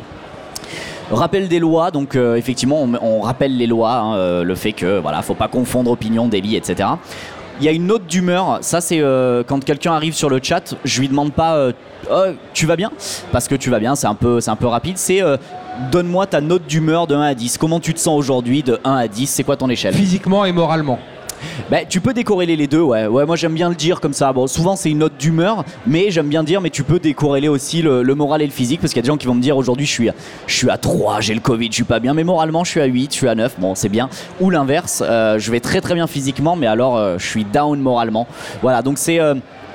[1.10, 4.98] Rappel des lois, donc euh, effectivement, on, rappelle les lois, hein, euh, le fait que
[4.98, 6.88] voilà, faut pas confondre opinion, délit, etc.
[7.60, 10.74] Il y a une note d'humeur, ça c'est euh, quand quelqu'un arrive sur le chat,
[10.84, 11.70] je lui demande pas
[12.10, 12.90] oh, tu vas bien?
[13.30, 15.20] Parce que tu vas bien, c'est un peu c'est un peu rapide, c'est
[15.90, 17.58] donne-moi ta note d'humeur de 1 à 10.
[17.58, 19.94] Comment tu te sens aujourd'hui de 1 à 10 C'est quoi ton échelle?
[19.94, 20.98] Physiquement et moralement.
[21.70, 23.06] Bah, tu peux décorréler les deux, ouais.
[23.06, 24.32] Ouais, moi j'aime bien le dire comme ça.
[24.46, 28.02] Souvent c'est une note d'humeur, mais j'aime bien dire, mais tu peux décorréler aussi le,
[28.14, 29.86] moral et le physique, parce qu'il y a des gens qui vont me dire aujourd'hui
[29.86, 30.10] je suis,
[30.46, 32.80] je suis à 3, j'ai le Covid, je suis pas bien, mais moralement je suis
[32.80, 34.08] à 8, je suis à 9, bon c'est bien.
[34.40, 37.78] Ou l'inverse, euh, je vais très très bien physiquement, mais alors euh, je suis down
[37.80, 38.26] moralement.
[38.60, 39.20] Voilà, donc c'est.
[39.20, 39.34] Euh,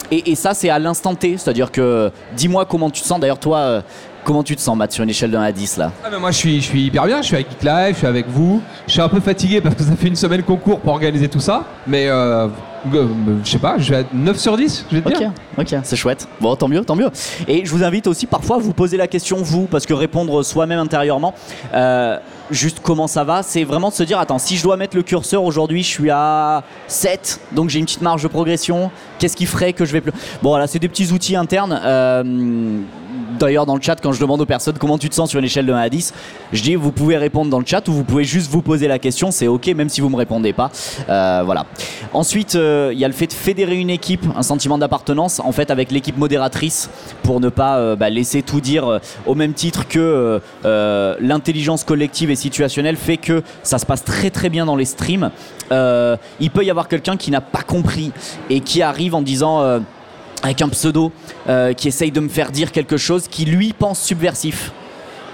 [0.09, 3.19] et, et, ça, c'est à l'instant T, c'est-à-dire que dis-moi comment tu te sens.
[3.19, 3.83] D'ailleurs, toi,
[4.27, 5.89] Comment tu te sens, Matt, sur une échelle de 1 à 10 là?
[6.03, 7.21] Ah, Moi, je suis, je suis hyper bien.
[7.21, 8.61] Je suis avec Geek Live, je suis avec vous.
[8.85, 11.29] Je suis un peu fatigué parce que ça fait une semaine qu'on court pour organiser
[11.29, 11.63] tout ça.
[11.87, 12.49] Mais euh,
[12.93, 13.07] euh,
[13.41, 15.31] je sais pas, je vais à 9 sur 10, je vais te dire.
[15.57, 16.27] Ok, c'est chouette.
[16.41, 17.09] Bon, tant mieux, tant mieux.
[17.47, 20.43] Et je vous invite aussi parfois à vous poser la question, vous, parce que répondre
[20.43, 21.33] soi-même intérieurement,
[21.73, 22.19] euh,
[22.51, 25.03] juste comment ça va, c'est vraiment de se dire attends, si je dois mettre le
[25.03, 28.91] curseur aujourd'hui, je suis à 7, donc j'ai une petite marge de progression.
[29.19, 30.11] Qu'est-ce qui ferait que je vais plus?
[30.41, 31.79] Bon, voilà, c'est des petits outils internes.
[31.83, 32.23] Euh,
[33.37, 35.45] d'ailleurs dans le chat quand je demande aux personnes comment tu te sens sur une
[35.45, 36.13] échelle de 1 à 10,
[36.53, 38.99] je dis vous pouvez répondre dans le chat ou vous pouvez juste vous poser la
[38.99, 40.71] question, c'est ok même si vous me répondez pas.
[41.09, 41.65] Euh, voilà.
[42.13, 45.51] Ensuite, euh, il y a le fait de fédérer une équipe, un sentiment d'appartenance en
[45.51, 46.89] fait avec l'équipe modératrice
[47.23, 52.35] pour ne pas euh, bah, laisser tout dire au même titre que l'intelligence collective et
[52.35, 55.31] situationnelle fait que ça se passe très très bien dans les streams.
[55.71, 58.11] il peut y avoir quelqu'un qui n'a pas compris
[58.49, 59.81] et qui arrive en disant
[60.43, 61.11] avec un pseudo
[61.47, 64.71] euh, qui essaye de me faire dire quelque chose qui lui pense subversif.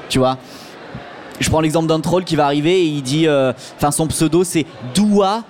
[0.09, 0.37] Tu vois?
[1.39, 4.43] Je prends l'exemple d'un troll qui va arriver et il dit, euh, enfin son pseudo
[4.43, 5.43] c'est Doua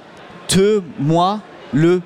[0.47, 2.01] te moi le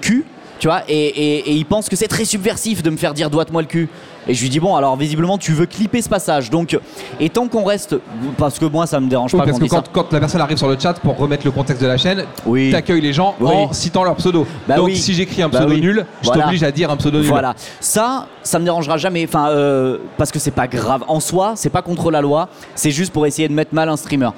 [0.00, 0.24] cul.
[0.58, 3.68] Tu vois, et, il pense que c'est très subversif de me faire dire doite-moi le
[3.68, 3.88] cul.
[4.28, 6.50] Et je lui dis bon alors visiblement tu veux clipper ce passage.
[6.50, 6.78] Donc
[7.20, 7.96] et tant qu'on reste
[8.36, 10.76] parce que moi ça me dérange pas parce que quand, la personne arrive sur le
[10.78, 12.70] chat pour remettre le contexte de la chaîne oui.
[12.70, 14.46] t'accueilles les gens en citant leur pseudo.
[14.68, 17.28] Bah donc si j'écris un bah pseudo nul je t'oblige à dire un pseudo nul.
[17.28, 17.54] Voilà.
[17.80, 19.24] Ça ça me dérangera jamais.
[19.24, 21.04] Enfin euh, parce que c'est pas grave.
[21.08, 22.48] En soi c'est pas contre la loi.
[22.74, 24.30] C'est juste pour essayer de mettre mal un streamer.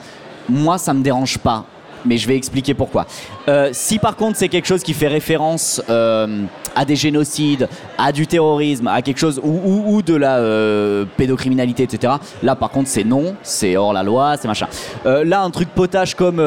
[0.49, 1.65] Moi ça me dérange pas
[2.05, 3.07] mais je vais expliquer pourquoi.
[3.49, 8.13] Euh, si par contre c'est quelque chose qui fait référence euh, à des génocides, à
[8.13, 12.15] du terrorisme, à quelque chose ou, de la euh, pédocriminalité, etc.
[12.43, 14.69] Là par contre c'est non, c'est hors la loi, c'est machin.
[15.05, 16.41] là un truc potage comme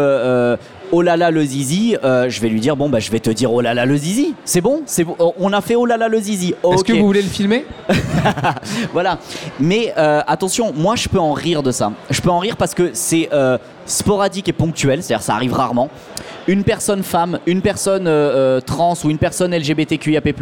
[0.92, 3.52] oh là là le zizi, je vais lui dire bon bah je vais te dire
[3.52, 4.36] oh là là le zizi.
[4.46, 5.06] C'est bon, c'est
[5.40, 6.54] on a fait oh là là le zizi.
[6.72, 7.66] Est-ce que vous voulez le filmer?
[8.94, 9.20] Voilà.
[9.60, 11.92] Mais attention, moi je peux en rire de ça.
[12.10, 13.30] Je peux en rire parce que c'est
[13.86, 15.90] sporadique et ponctuel, c'est-à-dire ça arrive rarement.
[16.48, 20.34] Une personne femme, une personne euh, euh, trans ou une personne LGBTQIAP+,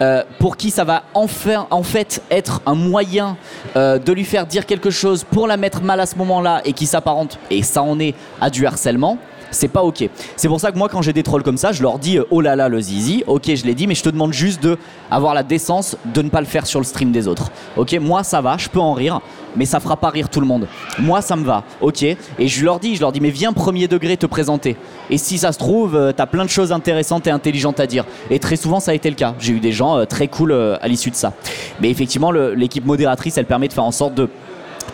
[0.00, 3.36] euh, pour qui ça va enfin, en fait être un moyen
[3.74, 6.86] de lui faire dire quelque chose pour la mettre mal à ce moment-là et qui
[6.86, 9.18] s'apparente, et ça en est, à du harcèlement,
[9.52, 10.08] c'est pas ok.
[10.36, 12.24] C'est pour ça que moi, quand j'ai des trolls comme ça, je leur dis euh,
[12.30, 14.76] oh là là le zizi, ok, je l'ai dit, mais je te demande juste de
[15.10, 17.50] avoir la décence de ne pas le faire sur le stream des autres.
[17.76, 19.20] Ok, moi ça va, je peux en rire,
[19.54, 20.66] mais ça fera pas rire tout le monde.
[20.98, 22.02] Moi ça me va, ok.
[22.02, 24.76] Et je leur dis, je leur dis, mais viens premier degré te présenter.
[25.10, 28.04] Et si ça se trouve, euh, t'as plein de choses intéressantes et intelligentes à dire.
[28.30, 29.34] Et très souvent, ça a été le cas.
[29.38, 31.32] J'ai eu des gens euh, très cool à l'issue de ça.
[31.80, 34.28] Mais effectivement, l'équipe modératrice, elle permet de faire en sorte de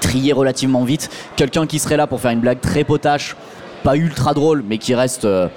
[0.00, 1.10] trier relativement vite.
[1.36, 3.36] Quelqu'un qui serait là pour faire une blague très potache,
[3.82, 5.48] pas ultra drôle, mais qui reste euh,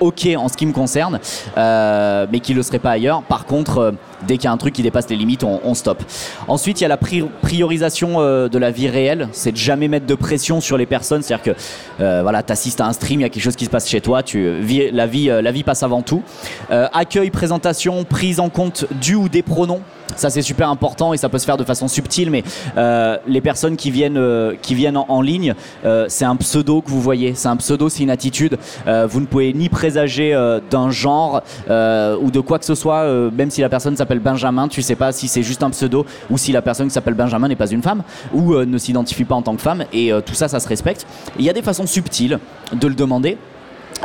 [0.00, 1.20] ok en ce qui me concerne,
[1.58, 3.22] euh, mais qui le serait pas ailleurs.
[3.22, 3.92] Par contre, euh,
[4.26, 6.02] dès qu'il y a un truc qui dépasse les limites, on, stoppe.
[6.48, 9.28] Ensuite, il y a la pri- priorisation de la vie réelle.
[9.32, 11.22] C'est de jamais mettre de pression sur les personnes.
[11.22, 13.88] C'est-à-dire que voilà, t'assistes à un stream, il y a quelque chose qui se passe
[13.88, 14.60] chez toi, tu
[14.92, 16.22] la vie, la vie passe avant tout.
[16.70, 19.80] Accueil, présentation, prise en compte du ou des pronoms.
[20.16, 22.42] Ça c'est super important et ça peut se faire de façon subtile, mais
[22.76, 26.90] euh, les personnes qui viennent, euh, qui viennent en, ligne, euh, c'est un pseudo que
[26.90, 27.34] vous voyez.
[27.34, 28.58] C'est un pseudo, c'est une attitude.
[28.86, 30.32] Vous ne pouvez ni présager
[30.70, 34.82] d'un genre ou de quoi que ce soit, même si la personne s'appelle Benjamin, tu
[34.82, 37.56] sais pas si c'est juste un pseudo ou si la personne qui s'appelle Benjamin n'est
[37.56, 39.84] pas une femme ou ne s'identifie pas en tant que femme.
[39.92, 41.06] Et tout ça, ça se respecte.
[41.38, 42.38] Il y a des façons subtiles
[42.72, 43.38] de le demander.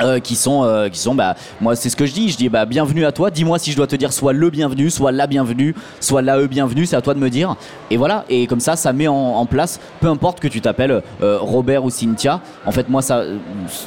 [0.02, 2.50] Euh, qui sont, euh, qui sont bah, moi c'est ce que je dis, je dis
[2.50, 5.26] bah, bienvenue à toi, dis-moi si je dois te dire soit le bienvenu, soit la
[5.26, 7.56] bienvenue, soit la e bienvenue, c'est à toi de me dire.
[7.90, 11.38] Et voilà, et comme ça, ça met en, place, peu importe que tu t'appelles euh,
[11.40, 13.24] Robert ou Cynthia, en fait moi ça,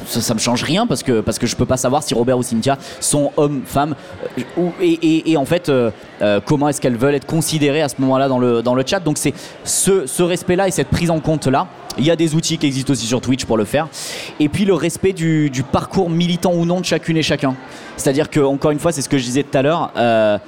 [0.06, 2.42] ça, me change rien parce que, parce que je peux pas savoir si Robert ou
[2.42, 3.94] Cynthia sont hommes, femmes,
[4.80, 5.70] et, et- en fait
[6.46, 9.00] comment est-ce qu'elles veulent être considérées à ce moment-là dans le, dans le chat.
[9.00, 11.66] Donc c'est ce, ce respect-là et cette prise en compte-là.
[11.96, 13.88] Il y a des outils qui existent aussi sur Twitch pour le faire.
[14.38, 17.54] Et puis le respect du, parcours militant ou non de chacune et chacun.
[17.96, 20.38] C'est-à-dire que, encore une fois, c'est ce que je disais tout à l'heure, euh,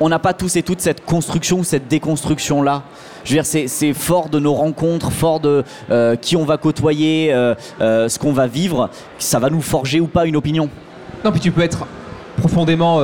[0.00, 2.82] on n'a pas tous et toutes cette construction ou cette déconstruction-là.
[3.24, 7.32] Je veux dire, c'est, fort de nos rencontres, fort de euh, qui on va côtoyer,
[7.32, 10.68] euh, ce qu'on va vivre, ça va nous forger ou pas une opinion.
[11.24, 11.86] Non, puis tu peux être
[12.38, 12.98] profondément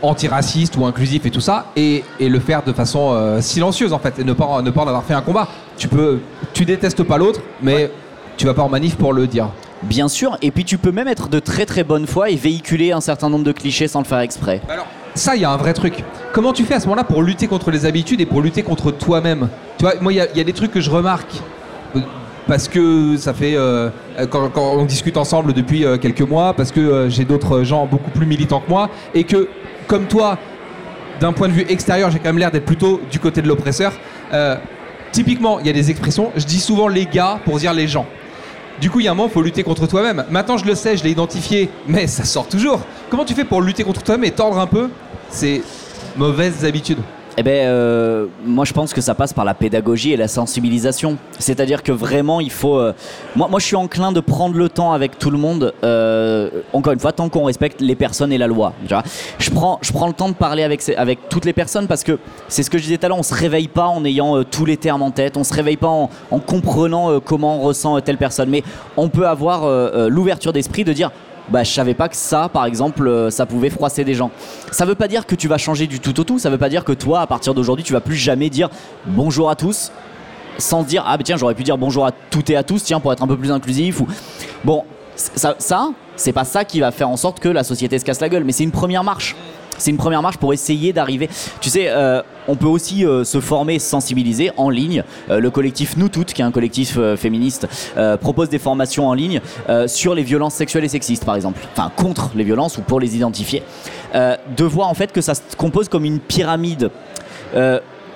[0.00, 4.24] antiraciste ou inclusif et tout ça, et, le faire de façon silencieuse en fait, et
[4.24, 5.46] ne pas, ne pas en avoir fait un combat.
[5.76, 6.20] Tu peux,
[6.52, 7.90] tu détestes pas l'autre, mais
[8.36, 9.48] tu vas pas en manif pour le dire.
[9.82, 12.92] Bien sûr, et puis tu peux même être de très très bonne foi et véhiculer
[12.92, 14.60] un certain nombre de clichés sans le faire exprès.
[14.68, 16.04] Alors, ça, il y a un vrai truc.
[16.32, 18.90] Comment tu fais à ce moment-là pour lutter contre les habitudes et pour lutter contre
[18.90, 19.48] toi-même?
[19.78, 21.32] Tu vois, moi, il y, a- il y a des trucs que je remarque.
[22.46, 23.54] Parce que ça fait.
[23.56, 23.90] euh,
[24.30, 27.86] quand, quand on discute ensemble depuis euh, quelques mois, parce que euh, j'ai d'autres gens
[27.86, 29.48] beaucoup plus militants que moi, et que,
[29.86, 30.36] comme toi,
[31.20, 33.92] d'un point de vue extérieur, j'ai quand même l'air d'être plutôt du côté de l'oppresseur.
[35.12, 36.30] Typiquement, il y a des expressions.
[36.36, 38.06] Je dis souvent les gars pour dire les gens.
[38.80, 40.24] Du coup, il y a un moment, il faut lutter contre toi-même.
[40.30, 42.80] Maintenant, je le sais, je l'ai identifié, mais ça sort toujours.
[43.10, 44.88] Comment tu fais pour lutter contre toi-même et tordre un peu?
[45.28, 45.62] Ces
[46.16, 46.98] mauvaises habitudes
[47.38, 51.16] Eh ben, euh, moi je pense que ça passe par la pédagogie et la sensibilisation.
[51.38, 52.76] C'est-à-dire que vraiment il faut.
[52.76, 52.92] euh,
[53.36, 55.72] moi, moi je suis enclin de prendre le temps avec tout le monde.
[55.84, 58.72] euh, encore une fois, tant qu'on respecte les personnes et la loi.
[59.38, 62.18] Je prends, je prends le temps de parler avec, avec toutes les personnes parce que
[62.48, 63.18] c'est ce que je disais tout à l'heure.
[63.18, 65.36] On se réveille pas en ayant euh, tous les termes en tête.
[65.36, 68.50] On se réveille pas en, en comprenant comment on ressent telle personne.
[68.50, 68.62] Mais
[68.96, 69.62] on peut avoir
[70.08, 71.10] l'ouverture d'esprit de dire
[71.50, 74.30] bah, je savais pas que ça, par exemple, euh, ça pouvait froisser des gens.
[74.70, 76.38] Ça veut pas dire que tu vas changer du tout au tout.
[76.38, 78.68] Ça veut pas dire que toi, à partir d'aujourd'hui, tu vas plus jamais dire
[79.06, 79.90] bonjour à tous
[80.58, 83.00] sans dire ah bah tiens j'aurais pu dire bonjour à toutes et à tous tiens
[83.00, 84.02] pour être un peu plus inclusif
[84.64, 84.84] bon
[85.16, 88.20] ça, ça c'est pas ça qui va faire en sorte que la société se casse
[88.20, 89.36] la gueule mais c'est une première marche
[89.80, 91.28] c'est une première marche pour essayer d'arriver.
[91.60, 95.02] Tu sais, euh, on peut aussi euh, se former, se sensibiliser en ligne.
[95.30, 97.66] Euh, le collectif Nous Toutes, qui est un collectif féministe,
[98.20, 99.40] propose des formations en ligne
[99.86, 101.60] sur les violences sexuelles et sexistes, par exemple.
[101.72, 103.62] Enfin, contre les violences ou pour les identifier.
[104.14, 106.90] De voir en fait que ça se compose comme une pyramide.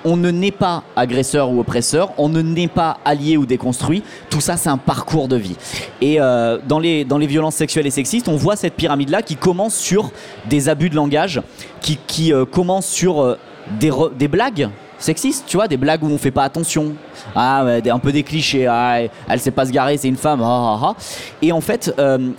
[0.07, 4.03] On ne naît pas agresseur ou oppresseur, on ne naît pas allié ou déconstruit.
[4.29, 5.57] Tout ça, c'est un parcours de vie.
[6.03, 9.37] Et euh, dans, les, dans les violences sexuelles et sexistes, on voit cette pyramide-là qui
[9.37, 10.11] commence sur
[10.51, 11.41] des abus de langage,
[11.81, 13.39] qui, qui euh, commence sur euh,
[13.81, 16.95] des, des blagues sexistes, tu vois, des blagues où on fait pas attention.
[17.35, 18.67] Ah, un peu des clichés.
[18.67, 20.41] Ah, elle sait pas se garer, c'est une femme.
[20.43, 20.95] Ah, ah, ah.
[21.41, 21.95] Et en fait,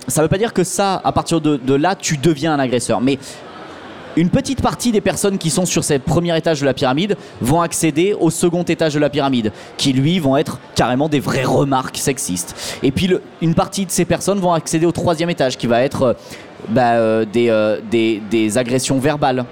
[0.08, 3.00] ça veut pas dire que ça, à partir de, de là, tu deviens un agresseur.
[3.00, 3.18] Mais
[4.16, 7.60] une petite partie des personnes qui sont sur ce premier étage de la pyramide vont
[7.60, 11.98] accéder au second étage de la pyramide, qui lui vont être carrément des vraies remarques
[11.98, 12.78] sexistes.
[12.82, 13.10] Et puis
[13.42, 16.12] une partie de ces personnes vont accéder au troisième étage, qui va être euh,
[16.70, 19.44] bah, euh, des, euh, des- des agressions verbales.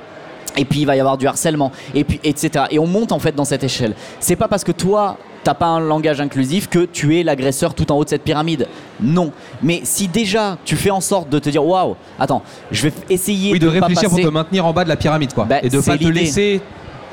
[0.56, 2.66] Et puis il va y avoir du harcèlement, et puis etc.
[2.70, 3.94] Et on monte en fait dans cette échelle.
[4.20, 7.92] C'est pas parce que toi t'as pas un langage inclusif que tu es l'agresseur tout
[7.92, 8.66] en haut de cette pyramide.
[9.00, 9.30] Non.
[9.62, 13.52] Mais si déjà tu fais en sorte de te dire waouh, attends, je vais essayer
[13.52, 15.44] Oui, de réfléchir pour passer- te maintenir en bas de la pyramide, quoi.
[15.44, 16.60] Bah, et de pas te laisser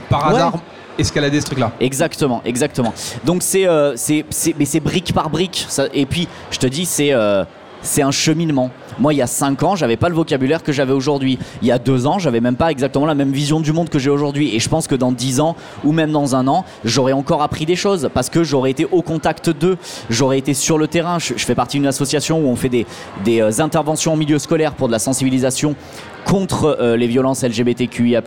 [0.09, 0.35] par Ouais.
[0.35, 0.53] hasard
[0.97, 1.71] escalader ce truc-là.
[1.79, 2.93] Exactement, exactement.
[3.25, 5.65] Donc c'est euh, c'est c'est mais c'est brique par brique.
[5.67, 7.43] Ça- et puis je te dis c'est euh,
[7.81, 8.69] c'est un cheminement.
[8.99, 11.39] Moi, il y a 5 ans, j'avais pas le vocabulaire que j'avais aujourd'hui.
[11.61, 13.99] Il y a 2 ans, j'avais même pas exactement la même vision du monde que
[13.99, 14.55] j'ai aujourd'hui.
[14.55, 17.65] Et je pense que dans 10 ans, ou même dans un an, j'aurais encore appris
[17.65, 19.77] des choses parce que j'aurais été au contact d'eux,
[20.09, 21.19] j'aurais été sur le terrain.
[21.19, 22.85] Je, fais partie d'une association où on fait des,
[23.23, 25.75] des euh, interventions en milieu scolaire pour de la sensibilisation
[26.25, 28.21] contre euh, les violences LGBTQIA+,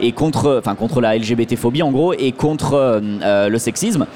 [0.00, 4.06] et contre, enfin contre la LGBT-phobie en gros, et contre euh, euh, le sexisme.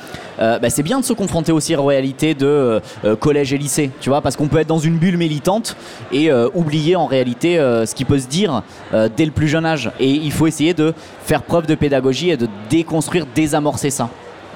[0.41, 2.81] Bah, c'est bien de se confronter aussi aux réalités de
[3.19, 5.77] collège et lycée, tu vois, parce qu'on peut être dans une bulle militante
[6.13, 8.63] et oublier en réalité ce qui peut se dire
[9.17, 9.91] dès le plus jeune âge.
[9.99, 14.11] Et il faut essayer de faire preuve de pédagogie et de déconstruire, désamorcer ça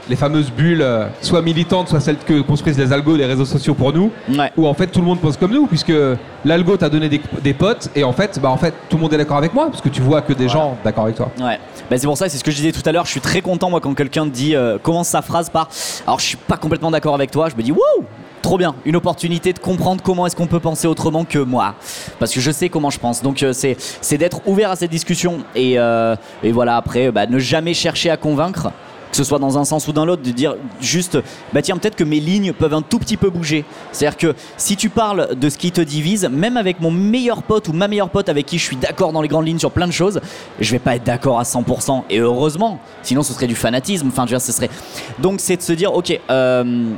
[0.08, 3.74] les fameuses bulles, euh, soit militantes, soit celles que construisent les algos, les réseaux sociaux
[3.74, 4.10] pour nous,
[4.56, 5.92] où en fait tout le monde pense comme nous, puisque
[6.44, 9.18] l'algo t'a donné des, potes, et en fait, bah en fait, tout le monde est
[9.18, 11.30] d'accord avec moi, parce que tu vois que des gens d'accord avec toi.
[11.40, 11.58] Ouais.
[11.90, 13.04] Bah, c'est pour ça, c'est ce que je disais tout à l'heure.
[13.04, 15.68] Je suis très content moi quand quelqu'un dit euh, commence sa phrase par,
[16.06, 18.04] alors je suis pas complètement d'accord avec toi, je me dis wow,
[18.40, 21.74] trop bien, une opportunité de comprendre comment est-ce qu'on peut penser autrement que moi,
[22.18, 23.22] parce que je sais comment je pense.
[23.22, 25.74] Donc euh, c'est c'est d'être ouvert à cette discussion et,
[26.42, 28.72] et voilà après, bah, ne jamais chercher à convaincre
[29.12, 31.18] que ce soit dans un sens ou dans l'autre, de dire juste,
[31.52, 33.64] bah tiens, peut-être que mes lignes peuvent un tout petit peu bouger.
[33.92, 37.68] C'est-à-dire que si tu parles de ce qui te divise, même avec mon meilleur pote
[37.68, 39.86] ou ma meilleure pote avec qui je suis d'accord dans les grandes lignes sur plein
[39.86, 40.20] de choses,
[40.58, 42.04] je vais pas être d'accord à 100%.
[42.08, 44.08] Et heureusement, sinon ce serait du fanatisme.
[44.08, 44.70] Enfin, tu vois, ce serait.
[45.18, 46.18] Donc c'est de se dire, ok.
[46.30, 46.94] Euh,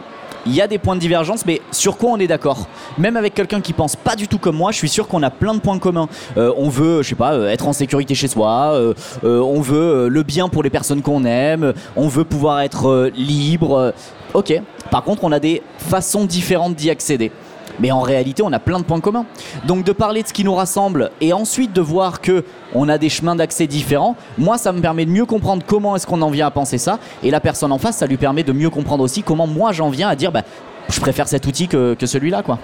[0.46, 2.68] il y a des points de divergence, mais sur quoi on est d'accord?
[2.98, 5.30] Même avec quelqu'un qui pense pas du tout comme moi, je suis sûr qu'on a
[5.30, 6.08] plein de points communs.
[6.36, 10.08] Euh, on veut, je sais pas, euh, être en sécurité chez soi, euh, on veut
[10.08, 13.92] le bien pour les personnes qu'on aime, on veut pouvoir être libre.
[14.34, 14.60] ok.
[14.90, 17.32] Par contre, on a des façons différentes d'y accéder
[17.80, 19.26] mais en réalité on a plein de points communs.
[19.66, 22.98] Donc de parler de ce qui nous rassemble et ensuite de voir que on a
[22.98, 26.30] des chemins d'accès différents, moi ça me permet de mieux comprendre comment est-ce qu'on en
[26.30, 29.04] vient à penser ça et la personne en face ça lui permet de mieux comprendre
[29.04, 30.42] aussi comment moi j'en viens à dire bah,
[30.88, 32.58] je préfère cet outil que, celui-là quoi.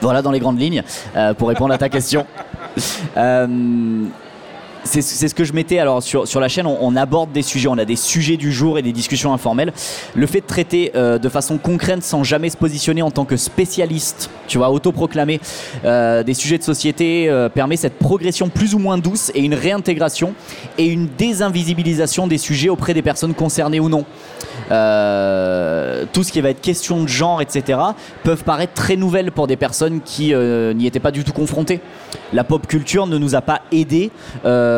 [0.00, 0.82] Voilà dans les grandes lignes
[1.16, 2.26] euh, pour répondre à ta question.
[3.16, 3.46] Euh,
[4.84, 6.66] c'est ce que je mettais alors sur, sur la chaîne.
[6.66, 9.72] On, aborde des sujets, on a des sujets du jour et des discussions informelles.
[10.14, 13.36] Le fait de traiter euh, de façon concrète sans jamais se positionner en tant que
[13.36, 15.40] spécialiste, tu vois, autoproclamé
[15.84, 19.54] euh, des sujets de société euh, permet cette progression plus ou moins douce et une
[19.54, 20.34] réintégration
[20.78, 24.04] et une désinvisibilisation des sujets auprès des personnes concernées ou non.
[26.12, 27.78] tout ce qui va être question de genre, etc.,
[28.22, 31.80] peuvent paraître très nouvelles pour des personnes qui n'y étaient pas du tout confrontées.
[32.32, 34.10] La pop culture ne nous a pas aidés.
[34.44, 34.73] Euh,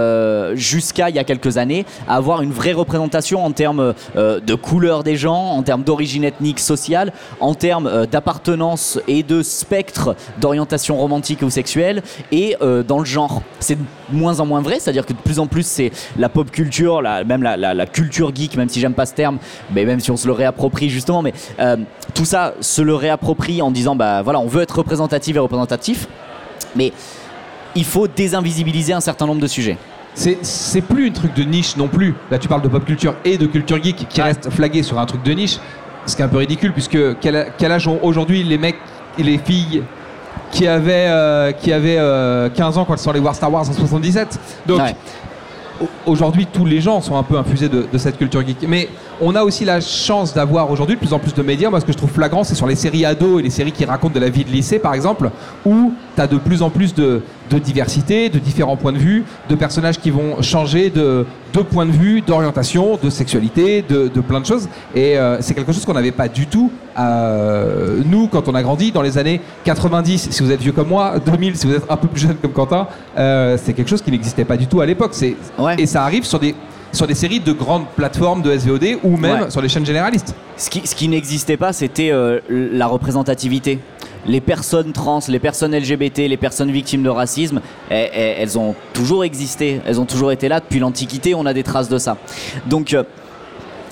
[0.55, 5.03] jusqu'à il y a quelques années avoir une vraie représentation en termes euh, de couleur
[5.03, 10.97] des gens, en termes d'origine ethnique, sociale, en termes euh, d'appartenance et de spectre d'orientation
[10.97, 12.57] romantique ou sexuelle et
[12.87, 13.43] dans le genre.
[13.61, 16.51] C'est de moins en moins vrai, c'est-à-dire que de plus en plus c'est la pop
[16.51, 19.39] culture, même la, culture geek, même si j'aime pas ce terme,
[19.73, 21.33] mais même si on se le réapproprie justement, mais
[22.15, 26.09] tout ça se le réapproprie en disant bah voilà, on veut être représentatif et représentatif,
[26.75, 26.93] mais
[27.77, 29.77] il faut désinvisibiliser un certain nombre de sujets.
[30.15, 32.15] C'est plus un truc de niche non plus.
[32.31, 35.05] Là, tu parles de pop culture et de culture geek qui reste flagué sur un
[35.05, 35.59] truc de niche,
[36.07, 38.79] ce qui est un peu ridicule, puisque quel, âge ont aujourd'hui les mecs
[39.19, 39.83] et les filles
[40.51, 43.69] qui avaient, euh, qui avaient 15 euh, ans quand ils sont allés voir Star Wars
[43.69, 44.81] en 77 Donc,
[46.07, 48.67] aujourd'hui, tous les gens sont un peu infusés de, cette culture geek.
[48.69, 48.89] Mais
[49.21, 51.71] on a aussi la chance d'avoir aujourd'hui de plus en plus de médias.
[51.71, 53.85] Moi, ce que je trouve flagrant, c'est sur les séries ados et les séries qui
[53.85, 55.31] racontent de la vie de lycée, par exemple,
[55.65, 59.25] où tu as de plus en plus de, de diversité, de différents points de vue,
[59.49, 64.21] de personnages qui vont changer de, de points de vue, d'orientation, de sexualité, de, de,
[64.21, 64.69] plein de choses.
[64.95, 68.63] Et euh, c'est quelque chose qu'on n'avait pas du tout, euh, nous, quand on a
[68.63, 71.91] grandi dans les années 90, si vous êtes vieux comme moi, 2000, si vous êtes
[71.91, 74.81] un peu plus jeune comme Quentin, euh, c'est quelque chose qui n'existait pas du tout
[74.81, 75.15] à l'époque.
[75.79, 76.55] Et ça arrive sur des
[76.93, 80.35] sur des séries de grandes plateformes de SVOD ou même sur les chaînes généralistes.
[80.57, 82.13] Ce qui, ce qui n'existait pas, c'était
[82.49, 83.81] la représentativité
[84.27, 88.75] les personnes trans, les personnes LGBT, les personnes victimes de racisme, eh, eh, elles, ont
[88.93, 92.17] toujours existé, elles ont toujours été là depuis l'Antiquité, on a des traces de ça.
[92.67, 93.05] Donc euh,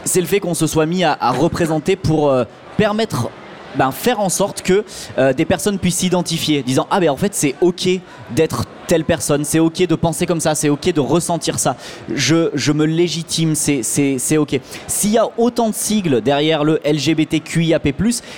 [0.04, 2.44] c'est le fait qu'on se soit mis à, représenter pour euh,
[2.76, 3.30] permettre
[3.76, 4.84] ben, faire en sorte que
[5.18, 7.88] euh, des personnes puissent s'identifier, disant ah ben en fait c'est ok
[8.34, 11.76] d'être telle personne, c'est ok de penser comme ça, c'est ok de ressentir ça,
[12.12, 14.60] je, je me légitime, c'est ok.
[14.86, 17.88] S'il y a autant de sigles derrière le LGBTQIAP+,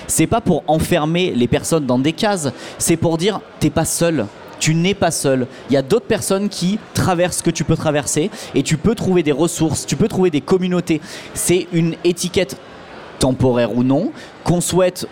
[0.07, 4.27] c'est pas pour enfermer les personnes dans des cases, c'est pour dire t'es pas seul,
[4.59, 5.47] tu n'es pas seul.
[5.71, 8.95] Il y a d'autres personnes qui traversent ce que tu peux traverser et tu peux
[8.95, 11.01] trouver des ressources, tu peux trouver des communautés.
[11.35, 12.57] C'est une étiquette
[13.19, 14.13] temporaire ou non
[14.45, 15.09] qu'on souhaite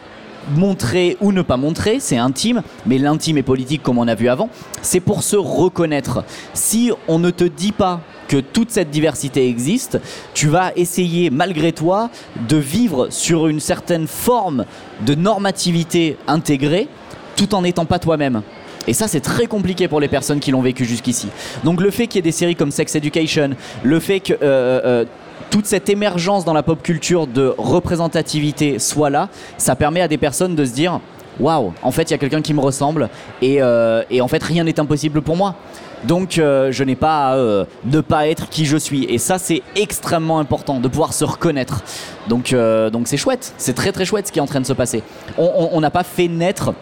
[0.57, 4.29] montrer ou ne pas montrer, c'est intime, mais l'intime est politique comme on a vu
[4.29, 4.49] avant,
[4.83, 6.25] c'est pour se reconnaître.
[6.53, 10.01] Si on ne te dit pas que toute cette diversité existe,
[10.33, 12.11] tu vas essayer malgré toi
[12.49, 14.65] de vivre sur une certaine forme
[15.05, 16.89] de normativité intégrée
[17.37, 18.43] tout en n'étant pas toi-même.
[18.87, 21.29] Et ça, c'est très compliqué pour les personnes qui l'ont vécu jusqu'ici.
[21.65, 23.51] Donc le fait qu'il y ait des séries comme Sex Education,
[23.83, 25.05] le fait que euh, euh,
[25.51, 30.19] toute cette émergence dans la pop culture de représentativité soit là, ça permet à des
[30.19, 31.01] personnes de se dire
[31.41, 33.09] waouh, en fait, il y a quelqu'un qui me ressemble
[33.43, 35.55] et, euh, en fait, rien n'est impossible pour moi.
[36.05, 39.05] Donc, euh, je n'ai pas à euh, ne pas être qui je suis.
[39.05, 41.83] Et ça, c'est extrêmement important de pouvoir se reconnaître.
[42.29, 42.55] Donc,
[42.93, 43.55] donc c'est chouette.
[43.57, 45.03] C'est très très chouette ce qui est en train de se passer.
[45.39, 46.75] On n'a pas fait naître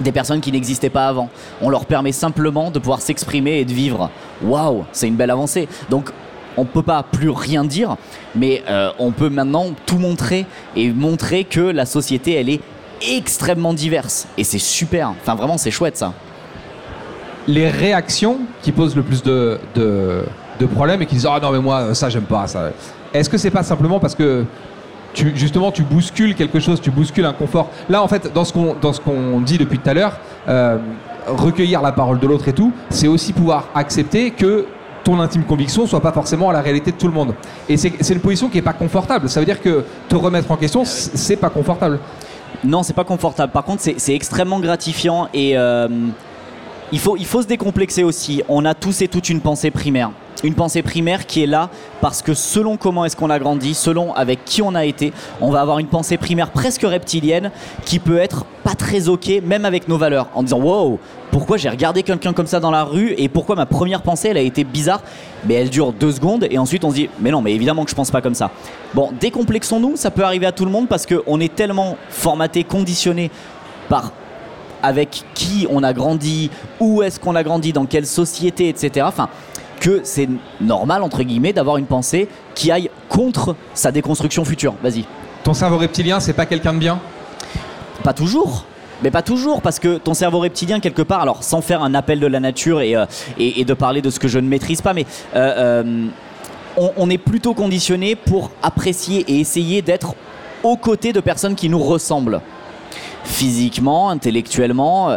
[0.00, 1.28] des personnes qui n'existaient pas avant.
[1.60, 4.10] On leur permet simplement de pouvoir s'exprimer et de vivre.
[4.42, 5.68] Waouh, c'est une belle avancée.
[5.90, 6.10] Donc
[6.56, 7.96] on peut pas plus rien dire,
[8.34, 10.46] mais euh, on peut maintenant tout montrer
[10.76, 12.60] et montrer que la société elle est
[13.10, 15.12] extrêmement diverse et c'est super.
[15.20, 16.12] Enfin vraiment c'est chouette ça.
[17.48, 21.58] les réactions qui posent le plus de, de, problèmes et qui disent Ah non, mais
[21.58, 22.46] moi, ça, j'aime pas.
[22.46, 22.70] Ça.
[23.12, 24.44] Est-ce que c'est pas simplement parce que
[25.14, 27.68] justement tu bouscules quelque chose, tu bouscules un confort?
[27.88, 30.78] Là, en fait, dans ce qu'on dans ce qu'on dit depuis tout à l'heure, euh,
[31.26, 34.66] recueillir la parole de l'autre et tout, c'est aussi pouvoir accepter que
[35.04, 37.34] ton intime conviction soit pas forcément la réalité de tout le monde.
[37.68, 39.28] Et c'est une position qui est pas confortable.
[39.28, 41.98] Ça veut dire que te remettre en question, c'est pas confortable.
[42.64, 43.52] Non, c'est pas confortable.
[43.52, 45.88] Par contre, c'est extrêmement gratifiant et euh,
[46.92, 48.42] il, il faut se décomplexer aussi.
[48.48, 50.10] On a tous et toutes une pensée primaire.
[50.42, 51.70] Une pensée primaire qui est là
[52.00, 55.50] parce que selon comment est-ce qu'on a grandi, selon avec qui on a été, on
[55.50, 57.50] va avoir une pensée primaire presque reptilienne
[57.84, 60.98] qui peut être pas très ok, même avec nos valeurs, en disant wow,
[61.30, 64.36] pourquoi j'ai regardé quelqu'un comme ça dans la rue et pourquoi ma première pensée elle
[64.36, 65.02] a été bizarre?
[65.46, 67.90] Mais elle dure deux secondes et ensuite on se dit mais non, mais évidemment que
[67.90, 68.50] je pense pas comme ça.
[68.94, 73.30] Bon, décomplexons-nous, ça peut arriver à tout le monde parce qu'on est tellement formaté, conditionné
[73.88, 74.12] par
[74.82, 79.06] avec qui on a grandi, où est-ce qu'on a grandi, dans quelle société, etc.
[79.08, 79.28] Enfin,
[79.82, 80.28] que c'est
[80.60, 84.74] normal, entre guillemets, d'avoir une pensée qui aille contre sa déconstruction future.
[84.80, 85.04] Vas-y.
[85.42, 87.00] Ton cerveau reptilien, c'est pas quelqu'un de bien?
[88.04, 88.64] Pas toujours.
[89.02, 92.20] Mais pas toujours, parce que ton cerveau reptilien, quelque part, alors sans faire un appel
[92.20, 93.06] de la nature et, euh,
[93.36, 95.04] et, et de parler de ce que je ne maîtrise pas, mais
[95.34, 96.06] euh, euh,
[96.76, 100.14] on, on est plutôt conditionné pour apprécier et essayer d'être
[100.62, 102.40] aux côtés de personnes qui nous ressemblent.
[103.24, 105.16] Physiquement, intellectuellement.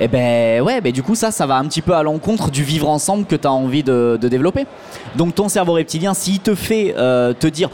[0.00, 2.64] Et ben ouais, ben du coup ça, ça va un petit peu à l'encontre du
[2.64, 4.66] vivre ensemble que tu as envie de, de développer.
[5.16, 7.68] Donc ton cerveau reptilien, s'il te fait euh, te dire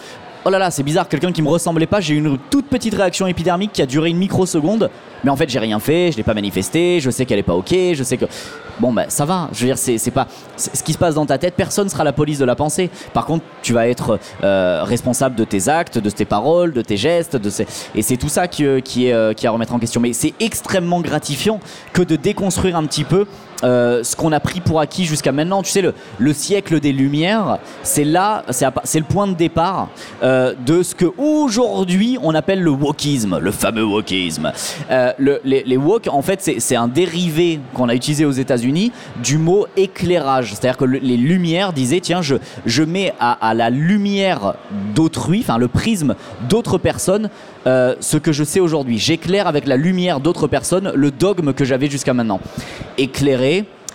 [0.48, 2.94] Oh là là, c'est bizarre, quelqu'un qui me ressemblait pas, j'ai eu une toute petite
[2.94, 4.90] réaction épidermique qui a duré une microseconde,
[5.24, 7.54] mais en fait j'ai rien fait, je l'ai pas manifesté, je sais qu'elle est pas
[7.54, 8.26] ok, je sais que.
[8.78, 10.28] Bon bah ça va, je veux dire, c'est pas.
[10.56, 12.90] Ce qui se passe dans ta tête, personne sera la police de la pensée.
[13.12, 16.96] Par contre, tu vas être euh, responsable de tes actes, de tes paroles, de tes
[16.96, 17.66] gestes, de ces...
[17.96, 20.00] et c'est tout ça qui, euh, qui est, euh, qui est à remettre en question.
[20.00, 21.58] Mais c'est extrêmement gratifiant
[21.92, 23.26] que de déconstruire un petit peu
[23.64, 25.62] euh, ce qu'on a pris pour acquis jusqu'à maintenant.
[25.62, 29.88] Tu sais, le, le siècle des Lumières, c'est là, c'est le point de départ
[30.22, 34.52] euh, de ce que aujourd'hui on appelle le wokisme, le fameux wokisme.
[34.90, 35.76] Euh, le- les, les
[36.08, 38.92] en fait, c'est un dérivé qu'on a utilisé aux États-Unis
[39.22, 40.50] du mot éclairage.
[40.54, 42.36] C'est-à-dire que le- les Lumières disaient tiens, je,
[42.82, 44.54] mets à, à la lumière
[44.94, 46.14] d'autrui, enfin le prisme
[46.48, 47.30] d'autres personnes,
[47.66, 48.98] ce que je sais aujourd'hui.
[48.98, 52.40] J'éclaire avec la lumière d'autres personnes le dogme que j'avais jusqu'à maintenant.
[52.98, 53.45] Éclairer,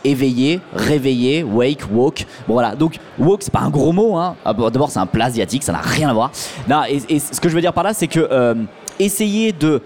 [0.04, 2.26] éveiller, réveiller, wake, woke.
[2.47, 4.18] Bon voilà, donc woke c'est pas un gros mot.
[4.18, 4.36] Hein.
[4.45, 6.32] Ah, D'abord c'est un plat asiatique, ça n'a rien à voir.
[6.68, 8.56] Non, et, ce que je veux dire par là, c'est que euh,
[8.99, 9.82] essayer de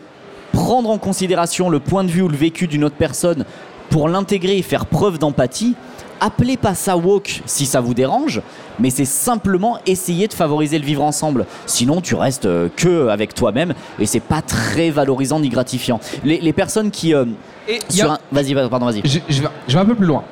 [0.53, 3.45] prendre en considération le point de vue ou le vécu d'une autre personne
[3.89, 5.75] pour l'intégrer et faire preuve d'empathie,
[6.21, 8.41] appelez pas ça woke si ça vous dérange,
[8.79, 11.45] mais c'est simplement essayer de favoriser le vivre ensemble.
[11.65, 15.99] Sinon, tu restes euh, que avec toi-même et c'est pas très valorisant ni gratifiant.
[16.23, 17.13] Les, les personnes qui.
[17.13, 17.25] euh,
[17.67, 19.01] Et a- Vas-y, vas- pardon, vas-y.
[19.05, 20.23] je, je vais, je vais un peu plus loin.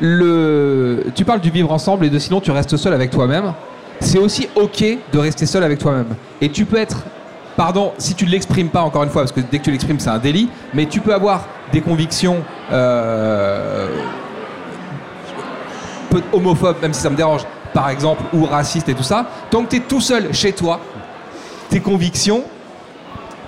[0.00, 3.52] Le, tu parles du vivre ensemble et de sinon tu restes seul avec toi-même.
[4.00, 6.06] C'est aussi ok de rester seul avec toi-même.
[6.40, 7.02] Et tu peux être,
[7.56, 10.00] pardon, si tu ne l'exprimes pas encore une fois, parce que dès que tu l'exprimes
[10.00, 12.38] c'est un délit, mais tu peux avoir des convictions
[12.72, 13.88] euh,
[16.08, 17.42] peu- homophobes, même si ça me dérange,
[17.74, 19.26] par exemple, ou racistes et tout ça.
[19.50, 20.80] Tant que tu es tout seul chez toi,
[21.68, 22.42] tes convictions,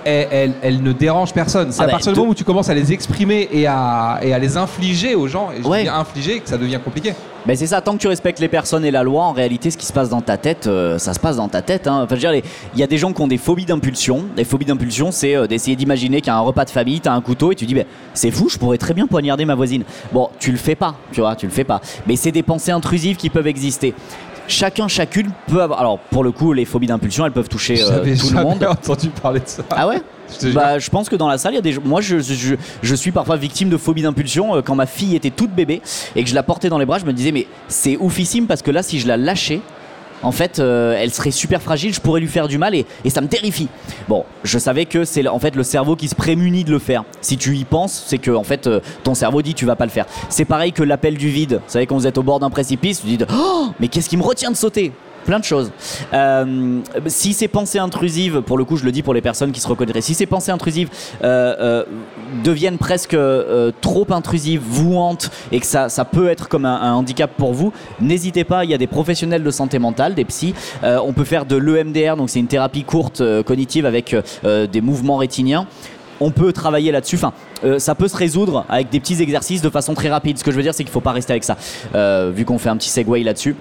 [0.05, 1.71] elles, elles- elles ne dérangent personne.
[1.71, 4.19] C'est Ah à bah, partir du moment où tu commences à les exprimer et à,
[4.21, 5.83] et à les infliger aux gens, et je Ouais.
[5.83, 7.13] dis infliger, que ça devient compliqué.
[7.45, 9.77] Ben c'est ça, tant que tu respectes les personnes et la loi, en réalité, ce
[9.77, 11.87] qui se passe dans ta tête, euh, ça se passe dans ta tête.
[11.87, 12.01] hein.
[12.03, 12.43] Enfin, je veux dire, les-
[12.73, 14.23] il y a des gens qui ont des phobies d'impulsion.
[14.37, 17.11] Les phobies d'impulsion, c'est euh, d'essayer d'imaginer qu'il y a un repas de famille, t'as
[17.11, 17.83] un couteau et tu dis, ben,
[18.13, 19.83] c'est fou, je pourrais très bien poignarder ma voisine.
[20.13, 21.81] Bon, tu le fais pas, tu vois, tu le fais pas.
[22.07, 23.93] Mais c'est des pensées intrusives qui peuvent exister.
[24.47, 25.79] Chacun, chacune peut avoir.
[25.79, 28.63] Alors, pour le coup, les phobies d'impulsion, elles peuvent toucher euh, tout le monde.
[28.63, 29.63] entendu parler de ça.
[29.71, 30.01] Ah ouais?
[30.41, 32.55] Je bah, je pense que dans la salle, il y a des Moi, je, je,
[32.81, 34.55] je suis parfois victime de phobie d'impulsion.
[34.55, 35.81] Euh, Quand ma fille était toute bébé
[36.15, 38.61] et que je la portais dans les bras, je me disais, mais c'est oufissime parce
[38.63, 39.59] que là, si je la lâchais,
[40.23, 43.21] en fait, euh, elle serait super fragile, je pourrais lui faire du mal et, ça
[43.21, 43.67] me terrifie.
[44.07, 47.03] Bon, je savais que c'est en fait le cerveau qui se prémunit de le faire.
[47.21, 49.85] Si tu y penses, c'est que en fait euh, ton cerveau dit tu vas pas
[49.85, 50.05] le faire.
[50.29, 51.61] C'est pareil que l'appel du vide.
[51.65, 54.17] Vous savez quand vous êtes au bord d'un précipice, vous dites oh mais qu'est-ce qui
[54.17, 54.91] me retient de sauter?
[55.23, 55.71] Plein de choses.
[56.13, 59.59] Euh, si ces pensées intrusives, pour le coup, je le dis pour les personnes qui
[59.59, 60.89] se reconnaîtraient, si ces pensées intrusives
[61.23, 61.83] euh, euh,
[62.43, 63.17] deviennent presque
[63.81, 67.73] trop intrusives, vous hantent et que ça, ça peut être comme un, handicap pour vous,
[68.01, 68.65] n'hésitez pas.
[68.65, 70.53] Il y a des professionnels de santé mentale, des psys.
[70.83, 75.67] On peut faire de l'EMDR, donc c'est une thérapie courte cognitive avec des mouvements rétiniens
[76.19, 77.15] on peut travailler là-dessus.
[77.15, 77.33] Enfin,
[77.79, 80.37] ça peut se résoudre avec des petits exercices de façon très rapide.
[80.37, 81.57] Ce que je veux dire, c'est qu'il ne faut pas rester avec ça,
[82.31, 83.55] vu qu'on fait un petit segway là-dessus.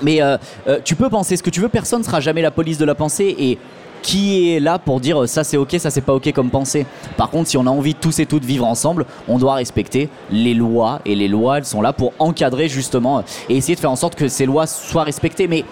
[0.00, 0.36] Mais euh,
[0.66, 2.84] euh, tu peux penser ce que tu veux, personne ne sera jamais la police de
[2.84, 3.58] la pensée et
[4.02, 6.86] qui est là pour dire euh, ça c'est ok, ça c'est pas ok comme pensée?
[7.16, 10.54] Par contre, si on a envie tous et toutes vivre ensemble, on doit respecter les
[10.54, 13.96] lois et les lois elles sont là pour encadrer justement et essayer de faire en
[13.96, 15.46] sorte que ces lois soient respectées.
[15.46, 15.64] Mais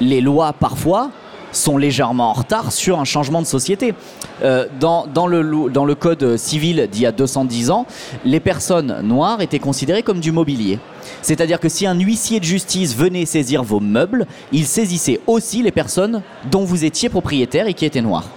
[0.00, 1.10] les lois parfois
[1.56, 3.94] sont légèrement en retard sur un changement de société.
[4.42, 7.86] Euh, dans, le code civil d'il y a 210 ans,
[8.24, 10.78] les personnes noires étaient considérées comme du mobilier.
[11.22, 15.72] C'est-à-dire que si un huissier de justice venait saisir vos meubles, il saisissait aussi les
[15.72, 18.28] personnes dont vous étiez propriétaire et qui étaient noires.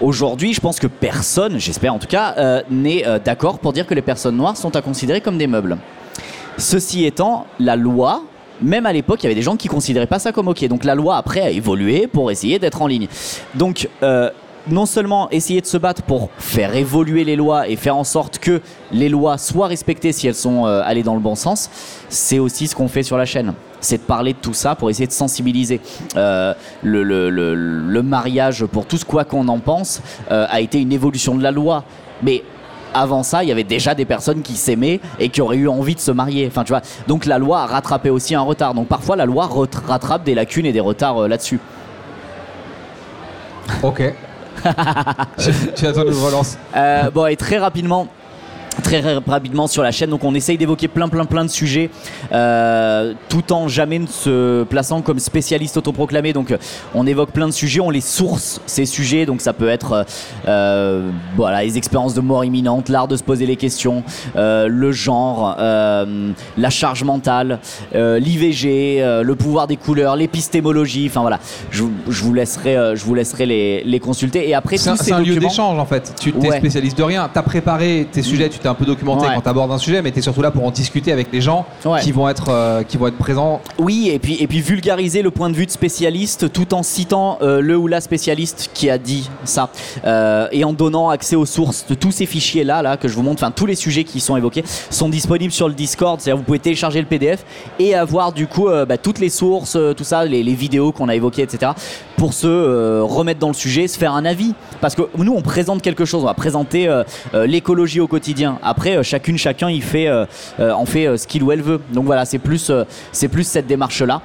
[0.00, 3.86] Aujourd'hui, je pense que personne, j'espère en tout cas, euh, n'est euh, d'accord pour dire
[3.86, 5.76] que les personnes noires sont à considérer comme des meubles.
[6.56, 8.22] Ceci étant, la loi,
[8.62, 10.66] même à l'époque, il y avait des gens qui considéraient pas ça comme ok.
[10.68, 13.08] Donc la loi après a évolué pour essayer d'être en ligne.
[13.54, 14.30] Donc euh,
[14.70, 18.38] non seulement essayer de se battre pour faire évoluer les lois et faire en sorte
[18.38, 18.60] que
[18.92, 21.70] les lois soient respectées si elles sont euh, allées dans le bon sens,
[22.08, 23.54] c'est aussi ce qu'on fait sur la chaîne.
[23.80, 25.80] C'est de parler de tout ça pour essayer de sensibiliser.
[26.16, 26.52] Euh,
[26.82, 31.52] le, le- mariage, pour tout ce qu'on en pense, a été une évolution de la
[31.52, 31.84] loi.
[32.22, 32.42] Mais
[32.94, 35.94] avant ça, il y avait déjà des personnes qui s'aimaient et qui auraient eu envie
[35.94, 36.46] de se marier.
[36.46, 36.82] Enfin, tu vois.
[37.06, 38.74] Donc la loi a rattrapé aussi un retard.
[38.74, 39.48] Donc parfois la loi
[39.86, 41.60] rattrape des lacunes et des retards euh, là-dessus.
[43.82, 44.00] Ok.
[44.64, 46.58] une relance.
[46.76, 48.08] Euh, bon, et très rapidement.
[48.82, 51.90] Très ra- rapidement sur la chaîne, donc on essaye d'évoquer plein plein plein de sujets,
[52.32, 56.32] euh, tout en jamais ne se plaçant comme spécialiste autoproclamé.
[56.32, 56.54] Donc
[56.94, 60.04] on évoque plein de sujets, on les source ces sujets, donc ça peut être euh,
[60.46, 64.04] euh, voilà les expériences de mort imminente, l'art de se poser les questions,
[64.36, 67.58] euh, le genre, la charge mentale,
[67.94, 71.06] l'IVG, le pouvoir des couleurs, l'épistémologie.
[71.10, 71.40] Enfin voilà,
[71.70, 74.48] je, vous- je vous laisserai, je vous laislerai les, les consulter.
[74.48, 76.14] Et après C'est un, un lieu d'échange en fait.
[76.20, 76.58] Tu t'es Ouais.
[76.58, 77.28] spécialiste de rien.
[77.32, 79.34] T'as préparé tes sujets, tu t'es un peu documenté Ouais.
[79.34, 82.00] quand t'abordes un sujet, mais t'es surtout là pour en discuter avec les gens Ouais.
[82.00, 83.60] qui vont être euh, qui vont être présents.
[83.78, 87.38] Oui, et puis, et puis vulgariser le point de vue de spécialiste tout en citant
[87.42, 89.70] euh, le ou la spécialiste qui a dit ça.
[90.04, 93.22] Euh, et en donnant accès aux sources de tous ces fichiers-là là, que je vous
[93.22, 96.20] montre, enfin tous les sujets qui sont évoqués sont disponibles sur le Discord.
[96.20, 97.44] C'est-à-dire vous pouvez télécharger le PDF
[97.78, 101.14] et avoir du coup bah, toutes les sources, tout ça, les, les vidéos qu'on a
[101.14, 101.72] évoquées, etc.
[102.18, 104.52] pour se euh, remettre dans le sujet, se faire un avis.
[104.80, 108.58] Parce que nous, on présente quelque chose, on va présenter euh, euh, l'écologie au quotidien.
[108.62, 110.10] Après, chacune, chacun, il fait,
[110.60, 111.80] en fait ce qu'il ou elle veut.
[111.92, 112.70] Donc voilà, c'est plus,
[113.12, 114.20] c'est plus cette démarche-là.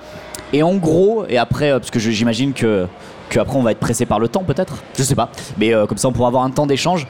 [0.52, 2.88] Et en gros, et après, parce que j'imagine que,
[3.36, 5.30] après on va être pressé par le temps, peut-être, je sais pas.
[5.58, 7.08] Mais comme ça, on pourra avoir un temps d'échange.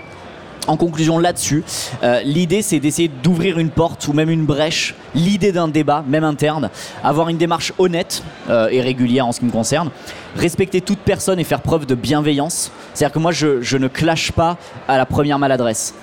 [0.66, 1.64] En conclusion là-dessus,
[2.04, 6.24] euh, l'idée c'est d'essayer d'ouvrir une porte ou même une brèche, l'idée d'un débat, même
[6.24, 6.70] interne,
[7.04, 9.90] avoir une démarche honnête euh, et régulière en ce qui me concerne,
[10.38, 12.72] respecter toute personne et faire preuve de bienveillance.
[12.94, 14.58] C'est-à-dire que moi je, ne clash pas
[14.88, 15.96] à la première maladresse.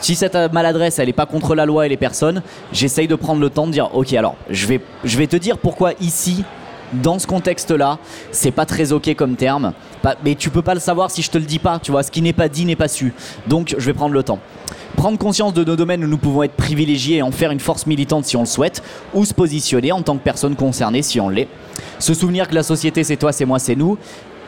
[0.00, 3.14] Si cette euh, maladresse elle est pas contre la loi et les personnes, j'essaye de
[3.14, 6.44] prendre le temps de dire ok alors je vais te dire pourquoi ici
[6.92, 7.98] dans ce contexte-là,
[8.32, 9.72] c'est pas très ok comme terme,
[10.24, 12.10] mais tu peux pas le savoir si je te le dis pas, tu vois, ce
[12.10, 13.12] qui n'est pas dit n'est pas su.
[13.46, 14.38] Donc je vais prendre le temps.
[14.96, 17.86] Prendre conscience de nos domaines où nous pouvons être privilégiés et en faire une force
[17.86, 18.82] militante si on le souhaite,
[19.14, 21.48] ou se positionner en tant que personne concernée si on l'est.
[21.98, 23.98] Se souvenir que la société c'est toi, c'est moi, c'est nous.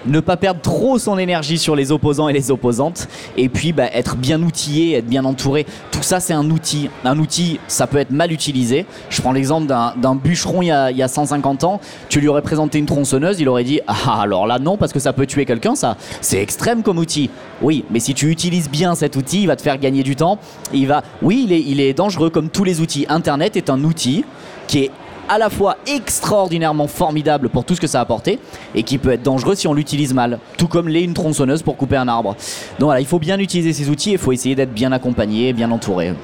[0.06, 3.08] Ne pas perdre trop son énergie sur les opposants et les opposantes.
[3.36, 5.66] Et puis bah, être bien outillé, être bien entouré.
[5.90, 6.90] Tout ça c'est un outil.
[7.04, 8.86] Un outil, ça peut être mal utilisé.
[9.10, 11.80] Je prends l'exemple d'un bûcheron il y, a, il y a 150 ans.
[12.08, 15.00] Tu lui aurais présenté une tronçonneuse, il aurait dit Ah alors là non, parce que
[15.00, 15.96] ça peut tuer quelqu'un, ça.
[16.20, 17.30] C'est extrême comme outil.
[17.62, 20.38] Oui, mais si tu utilises bien cet outil, il va te faire gagner du temps.
[20.72, 23.06] Il va, oui, il est, il est dangereux comme tous les outils.
[23.08, 24.24] Internet est un outil
[24.66, 24.90] qui est
[25.28, 28.38] à la fois extraordinairement formidable pour tout ce que ça a apporté
[28.74, 31.76] et qui peut être dangereux si on l'utilise mal, tout comme l'est une tronçonneuse pour
[31.76, 32.34] couper un arbre.
[32.78, 35.52] Donc voilà, il faut bien utiliser ces outils et il faut essayer d'être bien accompagné,
[35.52, 36.14] bien entouré.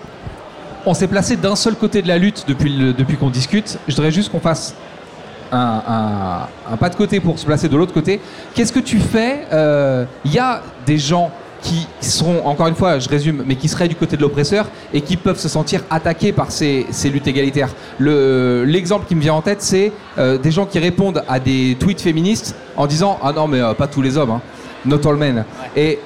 [0.87, 3.79] On s'est placé d'un seul côté de la lutte depuis, depuis qu'on discute.
[3.89, 4.75] Je voudrais juste qu'on fasse
[5.51, 6.47] un,
[6.79, 8.21] pas de côté pour se placer de l'autre côté.
[8.55, 9.47] Qu'est-ce que tu fais
[10.25, 11.31] Il y a des gens
[11.65, 15.01] qui seront, encore une fois, je résume, mais qui seraient du côté de l'oppresseur et
[15.01, 17.71] qui peuvent se sentir attaqués par ces, ces luttes égalitaires.
[17.99, 21.77] Le- L'exemple qui me vient en tête, c'est euh, des gens qui répondent à des
[21.81, 24.41] tweets féministes en disant Ah non, mais euh, pas tous les hommes, hein.
[24.85, 25.45] not all men.
[25.75, 25.99] Et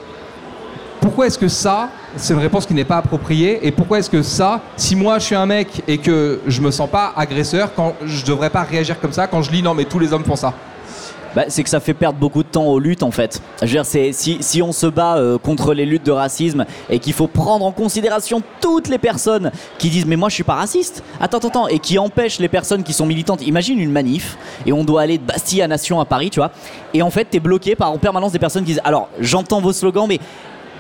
[1.01, 4.23] pourquoi est-ce que ça, c'est une réponse qui n'est pas appropriée Et pourquoi est-ce que
[4.23, 7.95] ça, si moi je suis un mec et que je me sens pas agresseur, quand
[8.05, 10.37] je devrais pas réagir comme ça quand je lis non mais tous les hommes font
[10.37, 10.53] ça?
[11.35, 13.43] Bah, c'est que ça fait perdre beaucoup de temps aux luttes en fait.
[13.61, 17.13] Je veux dire, si on se bat euh, contre les luttes de racisme et qu'il
[17.13, 21.03] faut prendre en considération toutes les personnes qui disent mais moi je suis pas raciste,
[21.21, 23.47] attends, attends, attends, et qui empêchent les personnes qui sont militantes.
[23.47, 26.51] Imagine une manif et on doit aller de Bastille à Nation à Paris, tu vois,
[26.95, 29.73] et en fait t'es bloqué par en permanence des personnes qui disent alors j'entends vos
[29.73, 30.21] slogans mais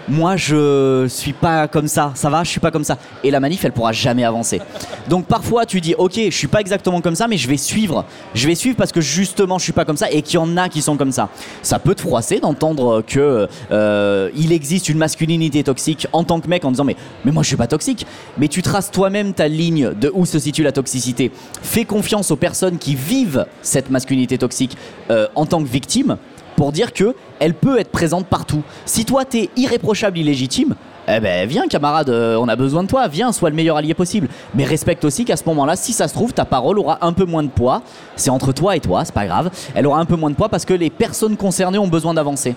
[0.08, 2.98] moi je suis pas comme ça, ça va, je suis pas comme ça.
[3.22, 4.60] Et la manif, elle pourra jamais avancer.
[5.08, 8.04] Donc parfois tu dis, ok, je suis pas exactement comme ça, mais je vais suivre.
[8.34, 10.56] Je vais suivre parce que justement je suis pas comme ça et qu'il y en
[10.56, 11.28] a qui sont comme ça.
[11.62, 16.48] Ça peut te froisser d'entendre que euh, il existe une masculinité toxique en tant que
[16.48, 18.06] mec en disant, mais, mais moi je suis pas toxique.
[18.38, 21.30] Mais tu traces toi-même ta ligne de où se situe la toxicité.
[21.62, 24.76] Fais confiance aux personnes qui vivent cette masculinité toxique
[25.10, 26.16] euh, en tant que victime
[26.56, 28.62] pour dire que elle peut être présente partout.
[28.84, 30.74] Si toi t'es irréprochable, illégitime,
[31.10, 33.94] eh ben viens camarade, euh, on a besoin de toi, viens, sois le meilleur allié
[33.94, 34.28] possible.
[34.54, 37.24] Mais respecte aussi qu'à ce moment-là, si ça se trouve, ta parole aura un peu
[37.24, 37.80] moins de poids.
[38.14, 39.50] C'est entre toi et toi, c'est pas grave.
[39.74, 42.54] Elle aura un peu moins de poids parce que les personnes concernées ont besoin d'avancer.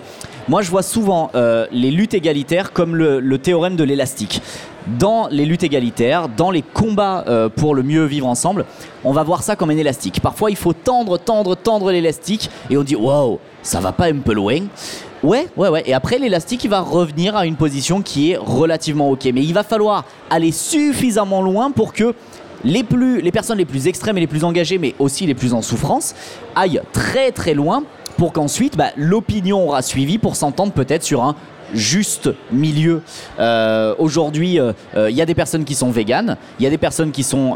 [0.50, 4.42] Moi, je vois souvent euh, les luttes égalitaires comme le, théorème de l'élastique.
[5.00, 8.66] Dans les luttes égalitaires, dans les combats euh, pour le mieux vivre ensemble,
[9.06, 10.20] on va voir ça comme un élastique.
[10.20, 14.20] Parfois, il faut tendre, tendre, tendre l'élastique et on dit waouh, ça va pas un
[14.20, 14.60] peu loin.
[15.24, 15.84] Ouais, ouais, ouais.
[15.86, 19.26] Et après, l'élastique, il va revenir à une position qui est relativement ok.
[19.34, 22.16] Mais il va falloir aller suffisamment loin pour que
[22.64, 25.54] les, plus, les personnes les plus extrêmes et les plus engagées, mais aussi les plus
[25.54, 26.16] en souffrance,
[26.56, 27.84] aillent très très loin
[28.18, 31.36] pour qu'ensuite bah, l'opinion aura suivi pour s'entendre peut-être sur un
[31.74, 33.02] juste milieu.
[33.40, 36.70] Euh, Aujourd'hui, euh, euh, il y a des personnes qui sont véganes, il y a
[36.70, 37.56] des personnes qui sont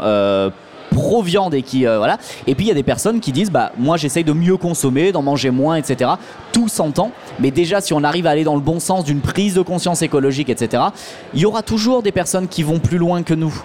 [0.96, 2.16] pro-viande et qui euh, voilà
[2.46, 5.12] et puis il y a des personnes qui disent bah moi j'essaye de mieux consommer
[5.12, 6.12] d'en manger moins etc
[6.52, 9.52] tout s'entend mais déjà si on arrive à aller dans le bon sens d'une prise
[9.52, 10.84] de conscience écologique etc
[11.34, 13.62] il y aura toujours des personnes qui vont plus loin que nous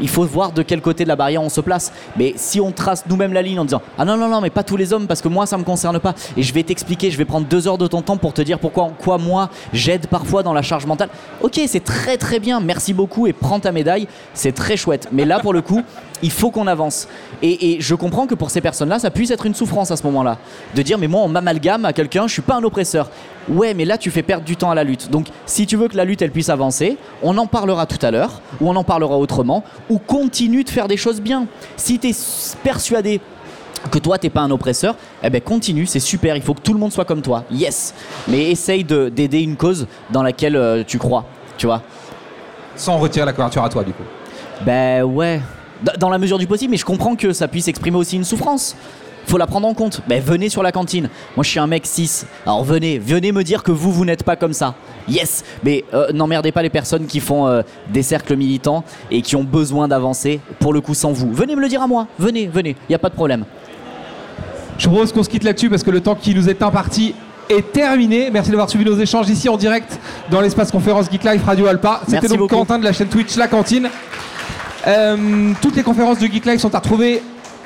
[0.00, 1.92] il faut voir de quel côté de la barrière on se place.
[2.16, 4.62] Mais si on trace nous-mêmes la ligne en disant Ah non, non, non, mais pas
[4.62, 6.14] tous les hommes parce que moi ça me concerne pas.
[6.36, 8.58] Et je vais t'expliquer, je vais prendre deux heures de ton temps pour te dire
[8.58, 11.08] pourquoi, en quoi moi j'aide parfois dans la charge mentale.
[11.42, 15.08] Ok, c'est très très bien, merci beaucoup et prends ta médaille, c'est très chouette.
[15.12, 15.82] Mais là pour le coup,
[16.22, 17.08] il faut qu'on avance.
[17.42, 20.02] Et, et je comprends que pour ces personnes-là, ça puisse être une souffrance à ce
[20.04, 20.38] moment-là.
[20.74, 23.10] De dire Mais moi on m'amalgame à quelqu'un, je suis pas un oppresseur.
[23.48, 25.10] Ouais, mais là tu fais perdre du temps à la lutte.
[25.10, 28.10] Donc si tu veux que la lutte elle puisse avancer, on en parlera tout à
[28.10, 31.46] l'heure, ou on en parlera autrement, ou continue de faire des choses bien.
[31.76, 32.14] Si tu es
[32.62, 33.20] persuadé
[33.92, 36.72] que toi t'es pas un oppresseur, eh ben continue, c'est super, il faut que tout
[36.74, 37.44] le monde soit comme toi.
[37.50, 37.94] Yes.
[38.26, 41.24] Mais essaye de- d'aider une cause dans laquelle euh, tu crois,
[41.56, 41.80] tu vois.
[42.76, 44.02] Sans retirer la couverture à toi du coup.
[44.66, 45.40] Ben ouais.
[45.98, 48.76] Dans la mesure du possible, mais je comprends que ça puisse exprimer aussi une souffrance.
[49.28, 50.00] Faut la prendre en compte.
[50.08, 51.10] Ben venez sur la cantine.
[51.36, 52.26] Moi je suis un mec 6.
[52.46, 54.74] Alors venez, venez me dire que vous, vous n'êtes pas comme ça.
[55.06, 57.60] Yes Mais euh, n'emmerdez pas les personnes qui font euh,
[57.90, 61.30] des cercles militants et qui ont besoin d'avancer, pour le coup sans vous.
[61.30, 62.06] Venez me le dire à moi.
[62.18, 62.70] Venez, venez.
[62.70, 63.44] Il n'y a pas de problème.
[64.78, 67.14] Je propose qu'on se quitte là-dessus parce que le temps qui nous est imparti
[67.50, 68.30] est terminé.
[68.30, 69.98] Merci d'avoir suivi nos échanges ici en direct
[70.30, 72.00] dans l'espace conférence Geek Life Radio Alpa.
[72.08, 72.54] C'était donc beaucoup.
[72.54, 73.90] Quentin de la chaîne Twitch La Cantine.
[74.88, 77.22] Euh, toutes les conférences de Geek Life sont à retrouver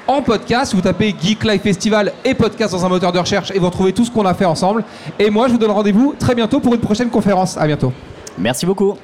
[0.09, 0.75] en podcast.
[0.75, 3.93] Vous tapez Geek Life Festival et podcast dans un moteur de recherche et vous retrouvez
[3.93, 4.83] tout ce qu'on a fait ensemble.
[5.21, 7.57] Et moi, je vous donne rendez-vous très bientôt pour une prochaine conférence.
[7.57, 7.93] À bientôt.
[8.37, 8.97] Merci beaucoup.